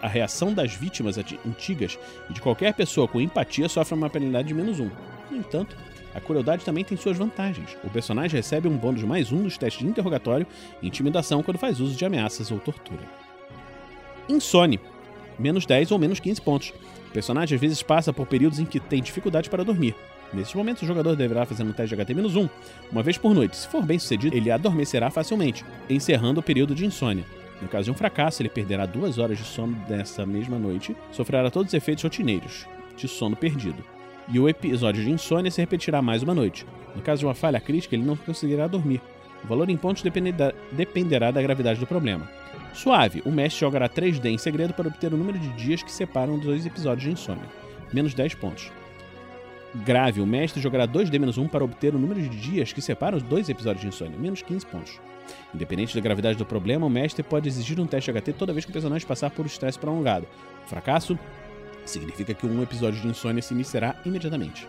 a 0.00 0.06
reação 0.06 0.52
das 0.52 0.74
vítimas 0.74 1.16
antigas 1.18 1.98
e 2.28 2.32
de 2.34 2.40
qualquer 2.40 2.74
pessoa 2.74 3.08
com 3.08 3.20
empatia 3.20 3.68
sofre 3.68 3.94
uma 3.94 4.10
penalidade 4.10 4.48
de 4.48 4.54
menos 4.54 4.78
um. 4.78 4.90
No 5.30 5.38
entanto, 5.38 5.76
a 6.14 6.20
crueldade 6.20 6.64
também 6.64 6.84
tem 6.84 6.96
suas 6.96 7.16
vantagens. 7.16 7.76
O 7.82 7.90
personagem 7.90 8.36
recebe 8.36 8.68
um 8.68 8.76
bônus 8.76 9.02
mais 9.02 9.32
um 9.32 9.38
nos 9.38 9.56
testes 9.56 9.82
de 9.82 9.88
interrogatório 9.88 10.46
e 10.82 10.86
intimidação 10.86 11.42
quando 11.42 11.58
faz 11.58 11.80
uso 11.80 11.96
de 11.96 12.04
ameaças 12.04 12.50
ou 12.50 12.58
tortura. 12.58 13.02
Insone. 14.28 14.78
Menos 15.38 15.64
10 15.64 15.92
ou 15.92 15.98
menos 15.98 16.18
15 16.18 16.40
pontos. 16.42 16.72
O 17.08 17.12
personagem 17.12 17.54
às 17.54 17.60
vezes 17.60 17.82
passa 17.82 18.12
por 18.12 18.26
períodos 18.26 18.58
em 18.58 18.66
que 18.66 18.80
tem 18.80 19.00
dificuldade 19.00 19.48
para 19.48 19.64
dormir. 19.64 19.94
Nesses 20.32 20.52
momentos, 20.52 20.82
o 20.82 20.86
jogador 20.86 21.16
deverá 21.16 21.46
fazer 21.46 21.62
um 21.62 21.72
teste 21.72 21.96
de 21.96 22.02
HT-1, 22.02 22.50
uma 22.92 23.02
vez 23.02 23.16
por 23.16 23.32
noite. 23.32 23.56
Se 23.56 23.68
for 23.68 23.82
bem 23.82 23.98
sucedido, 23.98 24.36
ele 24.36 24.50
adormecerá 24.50 25.10
facilmente, 25.10 25.64
encerrando 25.88 26.40
o 26.40 26.42
período 26.42 26.74
de 26.74 26.84
insônia. 26.84 27.24
No 27.60 27.68
caso 27.68 27.86
de 27.86 27.90
um 27.90 27.94
fracasso, 27.94 28.42
ele 28.42 28.48
perderá 28.48 28.86
duas 28.86 29.18
horas 29.18 29.38
de 29.38 29.44
sono 29.44 29.74
dessa 29.88 30.24
mesma 30.24 30.58
noite, 30.58 30.96
sofrerá 31.10 31.50
todos 31.50 31.68
os 31.68 31.74
efeitos 31.74 32.04
rotineiros 32.04 32.66
de 32.96 33.08
sono 33.08 33.36
perdido. 33.36 33.84
E 34.30 34.38
o 34.38 34.48
episódio 34.48 35.02
de 35.02 35.10
insônia 35.10 35.50
se 35.50 35.60
repetirá 35.60 36.02
mais 36.02 36.22
uma 36.22 36.34
noite. 36.34 36.66
No 36.94 37.00
caso 37.00 37.20
de 37.20 37.26
uma 37.26 37.34
falha 37.34 37.60
crítica, 37.60 37.94
ele 37.94 38.04
não 38.04 38.16
conseguirá 38.16 38.66
dormir. 38.66 39.00
O 39.42 39.46
valor 39.46 39.70
em 39.70 39.76
pontos 39.76 40.02
dependerá 40.72 41.30
da 41.30 41.40
gravidade 41.40 41.80
do 41.80 41.86
problema. 41.86 42.28
Suave, 42.74 43.22
o 43.24 43.30
mestre 43.30 43.60
jogará 43.60 43.88
3D 43.88 44.26
em 44.26 44.38
segredo 44.38 44.74
para 44.74 44.88
obter 44.88 45.12
o 45.12 45.16
número 45.16 45.38
de 45.38 45.48
dias 45.50 45.82
que 45.82 45.90
separam 45.90 46.34
os 46.34 46.42
dois 46.42 46.66
episódios 46.66 47.04
de 47.04 47.12
insônia. 47.12 47.48
Menos 47.92 48.14
10 48.14 48.34
pontos. 48.34 48.70
Grave, 49.74 50.20
o 50.20 50.26
mestre 50.26 50.62
jogará 50.62 50.88
2D-1 50.88 51.48
para 51.48 51.64
obter 51.64 51.94
o 51.94 51.98
número 51.98 52.20
de 52.20 52.28
dias 52.28 52.72
que 52.72 52.80
separam 52.80 53.18
os 53.18 53.22
dois 53.22 53.48
episódios 53.48 53.82
de 53.82 53.88
insônia. 53.88 54.18
Menos 54.18 54.40
15 54.42 54.66
pontos. 54.66 55.00
Independente 55.54 55.94
da 55.94 56.00
gravidade 56.00 56.38
do 56.38 56.46
problema, 56.46 56.86
o 56.86 56.90
mestre 56.90 57.22
pode 57.22 57.48
exigir 57.48 57.78
um 57.78 57.86
teste 57.86 58.10
HT 58.10 58.32
toda 58.32 58.52
vez 58.52 58.64
que 58.64 58.70
o 58.70 58.72
personagem 58.72 59.06
passar 59.06 59.30
por 59.30 59.44
estresse 59.44 59.78
prolongado. 59.78 60.26
Fracasso 60.66 61.18
significa 61.84 62.32
que 62.32 62.46
um 62.46 62.62
episódio 62.62 63.00
de 63.00 63.08
insônia 63.08 63.42
se 63.42 63.52
iniciará 63.52 63.94
imediatamente. 64.04 64.66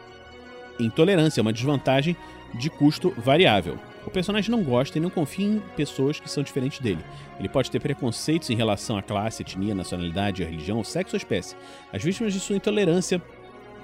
Intolerância 0.79 1.41
é 1.41 1.43
uma 1.43 1.53
desvantagem 1.53 2.15
de 2.53 2.69
custo 2.69 3.13
variável. 3.17 3.77
O 4.05 4.09
personagem 4.09 4.49
não 4.49 4.63
gosta 4.63 4.97
e 4.97 5.01
não 5.01 5.09
confia 5.09 5.45
em 5.45 5.59
pessoas 5.75 6.19
que 6.19 6.31
são 6.31 6.41
diferentes 6.41 6.79
dele. 6.79 7.03
Ele 7.37 7.49
pode 7.49 7.69
ter 7.69 7.79
preconceitos 7.79 8.49
em 8.49 8.55
relação 8.55 8.97
à 8.97 9.01
classe, 9.01 9.43
etnia, 9.43 9.75
nacionalidade, 9.75 10.43
religião, 10.43 10.83
sexo 10.83 11.15
ou 11.15 11.17
espécie. 11.17 11.55
As 11.91 12.01
vítimas 12.01 12.33
de 12.33 12.39
sua 12.39 12.55
intolerância 12.55 13.21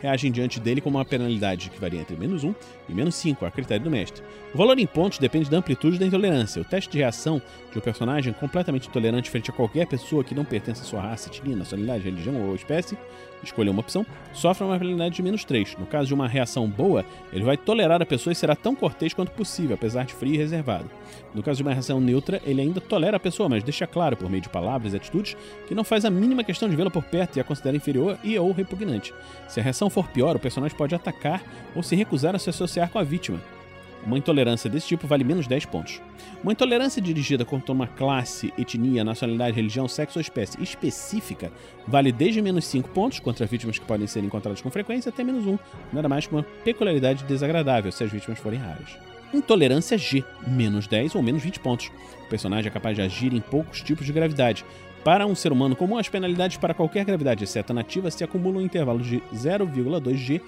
reagem 0.01 0.31
diante 0.31 0.59
dele 0.59 0.81
com 0.81 0.89
uma 0.89 1.05
penalidade 1.05 1.69
que 1.69 1.79
varia 1.79 2.01
entre 2.01 2.15
menos 2.15 2.43
1 2.43 2.53
e 2.87 2.93
menos 2.93 3.15
5, 3.15 3.45
a 3.45 3.51
critério 3.51 3.83
do 3.83 3.89
mestre. 3.89 4.23
O 4.53 4.57
valor 4.57 4.77
em 4.79 4.85
pontos 4.85 5.17
depende 5.17 5.49
da 5.49 5.57
amplitude 5.57 5.99
da 5.99 6.05
intolerância. 6.05 6.61
O 6.61 6.65
teste 6.65 6.89
de 6.89 6.97
reação 6.97 7.41
de 7.71 7.77
um 7.77 7.81
personagem 7.81 8.33
completamente 8.33 8.87
intolerante 8.87 9.29
frente 9.29 9.51
a 9.51 9.53
qualquer 9.53 9.87
pessoa 9.87 10.23
que 10.23 10.35
não 10.35 10.45
pertence 10.45 10.81
à 10.81 10.85
sua 10.85 11.01
raça, 11.01 11.29
etnia, 11.29 11.55
nacionalidade, 11.55 12.03
religião 12.03 12.47
ou 12.47 12.55
espécie, 12.55 12.97
escolha 13.43 13.71
uma 13.71 13.81
opção, 13.81 14.05
sofre 14.33 14.65
uma 14.65 14.77
penalidade 14.77 15.15
de 15.15 15.21
menos 15.21 15.43
3. 15.43 15.75
No 15.77 15.85
caso 15.85 16.07
de 16.07 16.13
uma 16.13 16.27
reação 16.27 16.67
boa, 16.67 17.05
ele 17.31 17.43
vai 17.43 17.57
tolerar 17.57 18.01
a 18.01 18.05
pessoa 18.05 18.31
e 18.31 18.35
será 18.35 18.55
tão 18.55 18.75
cortês 18.75 19.13
quanto 19.13 19.31
possível, 19.31 19.75
apesar 19.75 20.05
de 20.05 20.13
frio 20.13 20.33
e 20.33 20.37
reservado. 20.37 20.89
No 21.33 21.43
caso 21.43 21.57
de 21.57 21.63
uma 21.63 21.73
reação 21.73 21.99
neutra, 21.99 22.41
ele 22.45 22.61
ainda 22.61 22.81
tolera 22.81 23.17
a 23.17 23.19
pessoa, 23.19 23.49
mas 23.49 23.63
deixa 23.63 23.85
claro, 23.85 24.17
por 24.17 24.29
meio 24.29 24.41
de 24.41 24.49
palavras 24.49 24.93
e 24.93 24.95
atitudes, 24.95 25.35
que 25.67 25.75
não 25.75 25.83
faz 25.83 26.05
a 26.05 26.09
mínima 26.09 26.43
questão 26.43 26.69
de 26.69 26.75
vê-la 26.75 26.89
por 26.89 27.03
perto 27.03 27.37
e 27.37 27.39
a 27.39 27.43
considera 27.43 27.77
inferior 27.77 28.17
e 28.23 28.37
ou 28.37 28.51
repugnante. 28.51 29.13
Se 29.47 29.59
a 29.59 29.63
reação 29.63 29.89
for 29.89 30.07
pior, 30.07 30.35
o 30.35 30.39
personagem 30.39 30.77
pode 30.77 30.95
atacar 30.95 31.43
ou 31.75 31.83
se 31.83 31.95
recusar 31.95 32.35
a 32.35 32.39
se 32.39 32.49
associar 32.49 32.74
com 32.89 32.99
a 32.99 33.03
vítima. 33.03 33.41
Uma 34.05 34.19
intolerância 34.19 34.69
desse 34.69 34.87
tipo 34.87 35.07
vale 35.07 35.23
menos 35.23 35.47
10 35.47 35.65
pontos. 35.65 35.99
Uma 36.43 36.51
intolerância 36.51 37.01
dirigida 37.01 37.43
contra 37.43 37.71
uma 37.71 37.87
classe, 37.87 38.53
etnia, 38.57 39.03
nacionalidade, 39.03 39.55
religião, 39.55 39.87
sexo 39.87 40.19
ou 40.19 40.21
espécie 40.21 40.61
específica 40.61 41.51
vale 41.87 42.11
desde 42.11 42.41
menos 42.41 42.65
5 42.67 42.89
pontos 42.89 43.19
contra 43.19 43.47
vítimas 43.47 43.79
que 43.79 43.85
podem 43.85 44.05
ser 44.05 44.23
encontradas 44.23 44.61
com 44.61 44.69
frequência 44.69 45.09
até 45.09 45.23
menos 45.23 45.47
1, 45.47 45.57
nada 45.91 46.07
mais 46.07 46.27
que 46.27 46.35
uma 46.35 46.43
peculiaridade 46.63 47.23
desagradável 47.23 47.91
se 47.91 48.03
as 48.03 48.11
vítimas 48.11 48.37
forem 48.37 48.59
raras. 48.59 48.95
Intolerância 49.33 49.97
G, 49.97 50.23
menos 50.47 50.87
10 50.87 51.15
ou 51.15 51.23
menos 51.23 51.41
20 51.41 51.59
pontos. 51.59 51.91
O 52.25 52.29
personagem 52.29 52.69
é 52.69 52.71
capaz 52.71 52.95
de 52.95 53.01
agir 53.01 53.33
em 53.33 53.41
poucos 53.41 53.81
tipos 53.81 54.05
de 54.05 54.13
gravidade. 54.13 54.63
Para 55.03 55.27
um 55.27 55.35
ser 55.35 55.51
humano 55.51 55.75
comum, 55.75 55.97
as 55.97 56.09
penalidades 56.09 56.57
para 56.57 56.73
qualquer 56.73 57.05
gravidade, 57.05 57.43
exceto 57.43 57.73
nativa, 57.73 58.09
se 58.09 58.23
acumulam 58.23 58.61
em 58.61 58.65
intervalos 58.65 59.05
de 59.05 59.21
0,2 59.33 60.15
G 60.15 60.41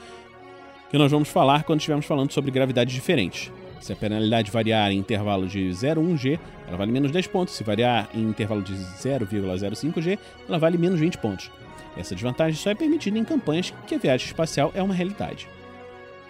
que 0.90 0.98
nós 0.98 1.12
vamos 1.12 1.30
falar 1.30 1.64
quando 1.64 1.80
estivermos 1.80 2.06
falando 2.06 2.32
sobre 2.32 2.52
gravidades 2.52 2.94
diferentes. 2.94 3.52
Se 3.80 3.94
a 3.94 3.96
penalidade 3.96 4.52
variar 4.52 4.92
em 4.92 4.98
intervalo 4.98 5.48
de 5.48 5.70
0,1G, 5.70 6.40
ela 6.68 6.78
vale 6.78 6.92
menos 6.92 7.12
10 7.12 7.28
pontos. 7.28 7.56
Se 7.56 7.64
variar 7.64 8.10
em 8.14 8.22
intervalo 8.22 8.62
de 8.62 8.74
0,05G, 8.74 10.18
ela 10.48 10.58
vale 10.58 10.78
menos 10.78 11.00
20 11.00 11.18
pontos. 11.20 11.52
Essa 11.96 12.16
desvantagem 12.16 12.56
só 12.56 12.70
é 12.70 12.76
permitida 12.76 13.18
em 13.18 13.24
campanhas 13.24 13.74
que 13.86 13.96
a 13.96 13.98
viagem 13.98 14.28
espacial 14.28 14.72
é 14.74 14.82
uma 14.82 14.94
realidade. 14.94 15.48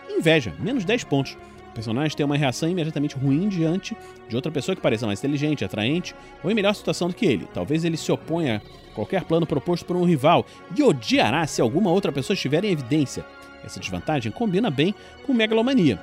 Inveja, 0.09 0.53
menos 0.59 0.85
10 0.85 1.03
pontos. 1.05 1.37
O 1.69 1.73
personagem 1.77 2.17
tem 2.17 2.25
uma 2.25 2.37
reação 2.37 2.67
imediatamente 2.67 3.15
ruim 3.15 3.47
diante 3.49 3.95
de 4.27 4.35
outra 4.35 4.51
pessoa 4.51 4.75
que 4.75 4.81
pareça 4.81 5.05
mais 5.05 5.19
inteligente, 5.19 5.63
atraente 5.63 6.15
ou 6.43 6.49
em 6.49 6.55
melhor 6.55 6.73
situação 6.73 7.07
do 7.07 7.13
que 7.13 7.25
ele. 7.25 7.47
Talvez 7.53 7.85
ele 7.85 7.97
se 7.97 8.11
oponha 8.11 8.61
a 8.91 8.95
qualquer 8.95 9.23
plano 9.25 9.45
proposto 9.45 9.85
por 9.85 9.95
um 9.95 10.03
rival 10.03 10.45
e 10.75 10.81
odiará 10.81 11.45
se 11.45 11.61
alguma 11.61 11.91
outra 11.91 12.11
pessoa 12.11 12.33
estiver 12.33 12.63
em 12.65 12.71
evidência. 12.71 13.23
Essa 13.63 13.79
desvantagem 13.79 14.31
combina 14.31 14.69
bem 14.69 14.93
com 15.25 15.33
megalomania. 15.33 15.99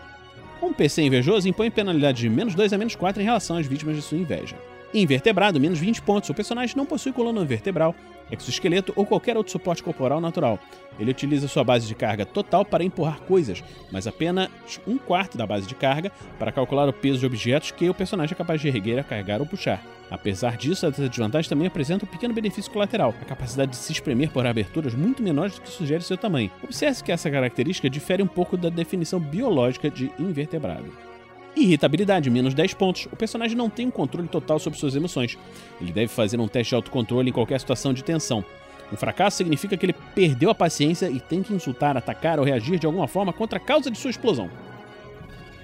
Um 0.62 0.72
PC 0.72 1.02
invejoso 1.02 1.48
impõe 1.48 1.70
penalidade 1.70 2.22
de 2.22 2.28
menos 2.28 2.54
2 2.54 2.72
a 2.72 2.78
menos 2.78 2.94
4 2.94 3.20
em 3.20 3.24
relação 3.24 3.56
às 3.56 3.66
vítimas 3.66 3.96
de 3.96 4.02
sua 4.02 4.18
inveja. 4.18 4.56
Invertebrado, 4.94 5.58
menos 5.58 5.80
20 5.80 6.02
pontos. 6.02 6.30
O 6.30 6.34
personagem 6.34 6.76
não 6.76 6.86
possui 6.86 7.12
coluna 7.12 7.44
vertebral, 7.44 7.96
exoesqueleto 8.30 8.92
ou 8.94 9.04
qualquer 9.04 9.36
outro 9.36 9.50
suporte 9.50 9.82
corporal 9.82 10.20
natural. 10.20 10.56
Ele 11.00 11.10
utiliza 11.10 11.48
sua 11.48 11.64
base 11.64 11.88
de 11.88 11.96
carga 11.96 12.24
total 12.24 12.64
para 12.64 12.84
empurrar 12.84 13.20
coisas, 13.22 13.64
mas 13.90 14.06
apenas 14.06 14.48
um 14.86 14.96
quarto 14.96 15.36
da 15.36 15.44
base 15.44 15.66
de 15.66 15.74
carga 15.74 16.12
para 16.38 16.52
calcular 16.52 16.88
o 16.88 16.92
peso 16.92 17.18
de 17.18 17.26
objetos 17.26 17.72
que 17.72 17.90
o 17.90 17.94
personagem 17.94 18.34
é 18.34 18.38
capaz 18.38 18.60
de 18.60 18.68
erguer, 18.68 19.02
carregar 19.02 19.40
ou 19.40 19.46
puxar. 19.46 19.84
Apesar 20.08 20.56
disso, 20.56 20.86
essa 20.86 21.08
desvantagem 21.08 21.48
também 21.48 21.66
apresenta 21.66 22.04
um 22.04 22.08
pequeno 22.08 22.32
benefício 22.32 22.70
colateral, 22.70 23.12
a 23.20 23.24
capacidade 23.24 23.72
de 23.72 23.76
se 23.76 23.90
espremer 23.90 24.30
por 24.30 24.46
aberturas 24.46 24.94
muito 24.94 25.24
menores 25.24 25.56
do 25.56 25.62
que 25.62 25.70
sugere 25.70 26.04
seu 26.04 26.16
tamanho. 26.16 26.52
Observe 26.62 27.02
que 27.02 27.10
essa 27.10 27.28
característica 27.28 27.90
difere 27.90 28.22
um 28.22 28.28
pouco 28.28 28.56
da 28.56 28.68
definição 28.68 29.18
biológica 29.18 29.90
de 29.90 30.12
invertebrado. 30.20 31.13
Irritabilidade, 31.56 32.28
menos 32.30 32.52
10 32.52 32.74
pontos. 32.74 33.06
O 33.12 33.16
personagem 33.16 33.56
não 33.56 33.70
tem 33.70 33.86
um 33.86 33.90
controle 33.90 34.26
total 34.26 34.58
sobre 34.58 34.78
suas 34.78 34.96
emoções. 34.96 35.38
Ele 35.80 35.92
deve 35.92 36.08
fazer 36.08 36.40
um 36.40 36.48
teste 36.48 36.70
de 36.70 36.74
autocontrole 36.74 37.30
em 37.30 37.32
qualquer 37.32 37.60
situação 37.60 37.94
de 37.94 38.02
tensão. 38.02 38.44
Um 38.92 38.96
fracasso 38.96 39.36
significa 39.36 39.76
que 39.76 39.86
ele 39.86 39.94
perdeu 40.14 40.50
a 40.50 40.54
paciência 40.54 41.08
e 41.08 41.20
tem 41.20 41.42
que 41.42 41.54
insultar, 41.54 41.96
atacar 41.96 42.38
ou 42.38 42.44
reagir 42.44 42.78
de 42.78 42.86
alguma 42.86 43.06
forma 43.06 43.32
contra 43.32 43.58
a 43.58 43.60
causa 43.60 43.90
de 43.90 43.96
sua 43.96 44.10
explosão. 44.10 44.50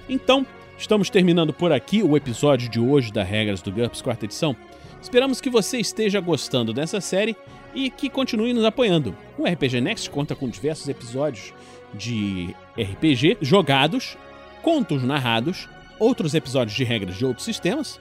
Então, 0.08 0.46
estamos 0.78 1.10
terminando 1.10 1.52
por 1.52 1.72
aqui 1.72 2.02
o 2.02 2.16
episódio 2.16 2.68
de 2.68 2.80
hoje 2.80 3.12
da 3.12 3.22
Regras 3.22 3.60
do 3.60 3.72
GURPS 3.72 4.00
quarta 4.00 4.24
edição. 4.24 4.56
Esperamos 5.02 5.40
que 5.40 5.50
você 5.50 5.78
esteja 5.78 6.20
gostando 6.20 6.72
dessa 6.72 7.00
série 7.00 7.36
e 7.74 7.90
que 7.90 8.08
continue 8.08 8.52
nos 8.52 8.64
apoiando. 8.64 9.16
O 9.38 9.44
RPG 9.44 9.80
Next 9.80 10.08
conta 10.10 10.34
com 10.34 10.48
diversos 10.48 10.88
episódios 10.88 11.52
de 11.94 12.54
RPG 12.78 13.38
jogados, 13.40 14.16
contos 14.62 15.02
narrados 15.02 15.68
outros 16.00 16.34
episódios 16.34 16.76
de 16.76 16.82
regras 16.82 17.16
de 17.16 17.24
outros 17.24 17.44
sistemas 17.44 18.00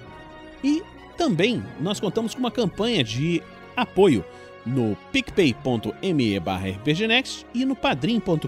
e 0.64 0.82
também 1.18 1.64
nós 1.80 2.00
contamos 2.00 2.34
com 2.34 2.40
uma 2.40 2.50
campanha 2.50 3.04
de 3.04 3.44
apoio 3.76 4.26
no 4.66 4.96
picpay.me 5.12 6.38
rpgnext 6.38 7.46
e 7.54 7.66
no 7.66 7.76
padrim.com.br 7.76 8.48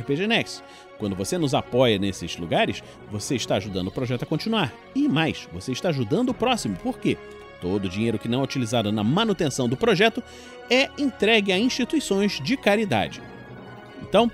rpgnext. 0.00 0.62
Quando 0.98 1.16
você 1.16 1.38
nos 1.38 1.54
apoia 1.54 1.98
nesses 1.98 2.36
lugares, 2.36 2.82
você 3.10 3.34
está 3.34 3.56
ajudando 3.56 3.88
o 3.88 3.92
projeto 3.92 4.22
a 4.22 4.26
continuar. 4.26 4.72
E 4.94 5.08
mais, 5.08 5.48
você 5.52 5.72
está 5.72 5.88
ajudando 5.88 6.30
o 6.30 6.34
próximo. 6.34 6.76
Por 6.76 6.98
quê? 6.98 7.16
Todo 7.60 7.86
o 7.86 7.88
dinheiro 7.88 8.18
que 8.18 8.28
não 8.28 8.40
é 8.40 8.44
utilizado 8.44 8.92
na 8.92 9.02
manutenção 9.02 9.68
do 9.68 9.76
projeto 9.76 10.22
é 10.70 10.90
entregue 10.98 11.52
a 11.52 11.58
instituições 11.58 12.40
de 12.40 12.56
caridade. 12.56 13.22
Então, 14.02 14.30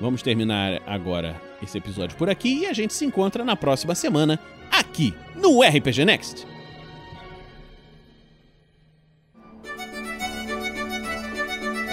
vamos 0.00 0.22
terminar 0.22 0.82
agora 0.86 1.45
esse 1.62 1.78
episódio 1.78 2.16
por 2.16 2.28
aqui 2.28 2.60
e 2.60 2.66
a 2.66 2.72
gente 2.72 2.94
se 2.94 3.04
encontra 3.04 3.44
na 3.44 3.56
próxima 3.56 3.94
semana 3.94 4.38
aqui 4.70 5.14
no 5.34 5.62
RPG 5.62 6.04
Next. 6.04 6.46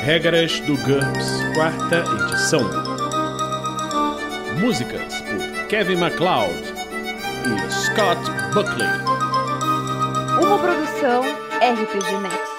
Regras 0.03 0.59
do 0.61 0.75
GURPS, 0.77 1.53
quarta 1.53 2.03
edição. 2.25 2.61
Músicas 4.59 5.21
por 5.21 5.67
Kevin 5.69 5.95
MacLeod 5.95 6.53
e 7.47 7.71
Scott 7.71 8.19
Buckley. 8.53 8.89
Uma 10.41 10.59
produção 10.59 11.21
RPG 11.21 12.19
Next. 12.21 12.52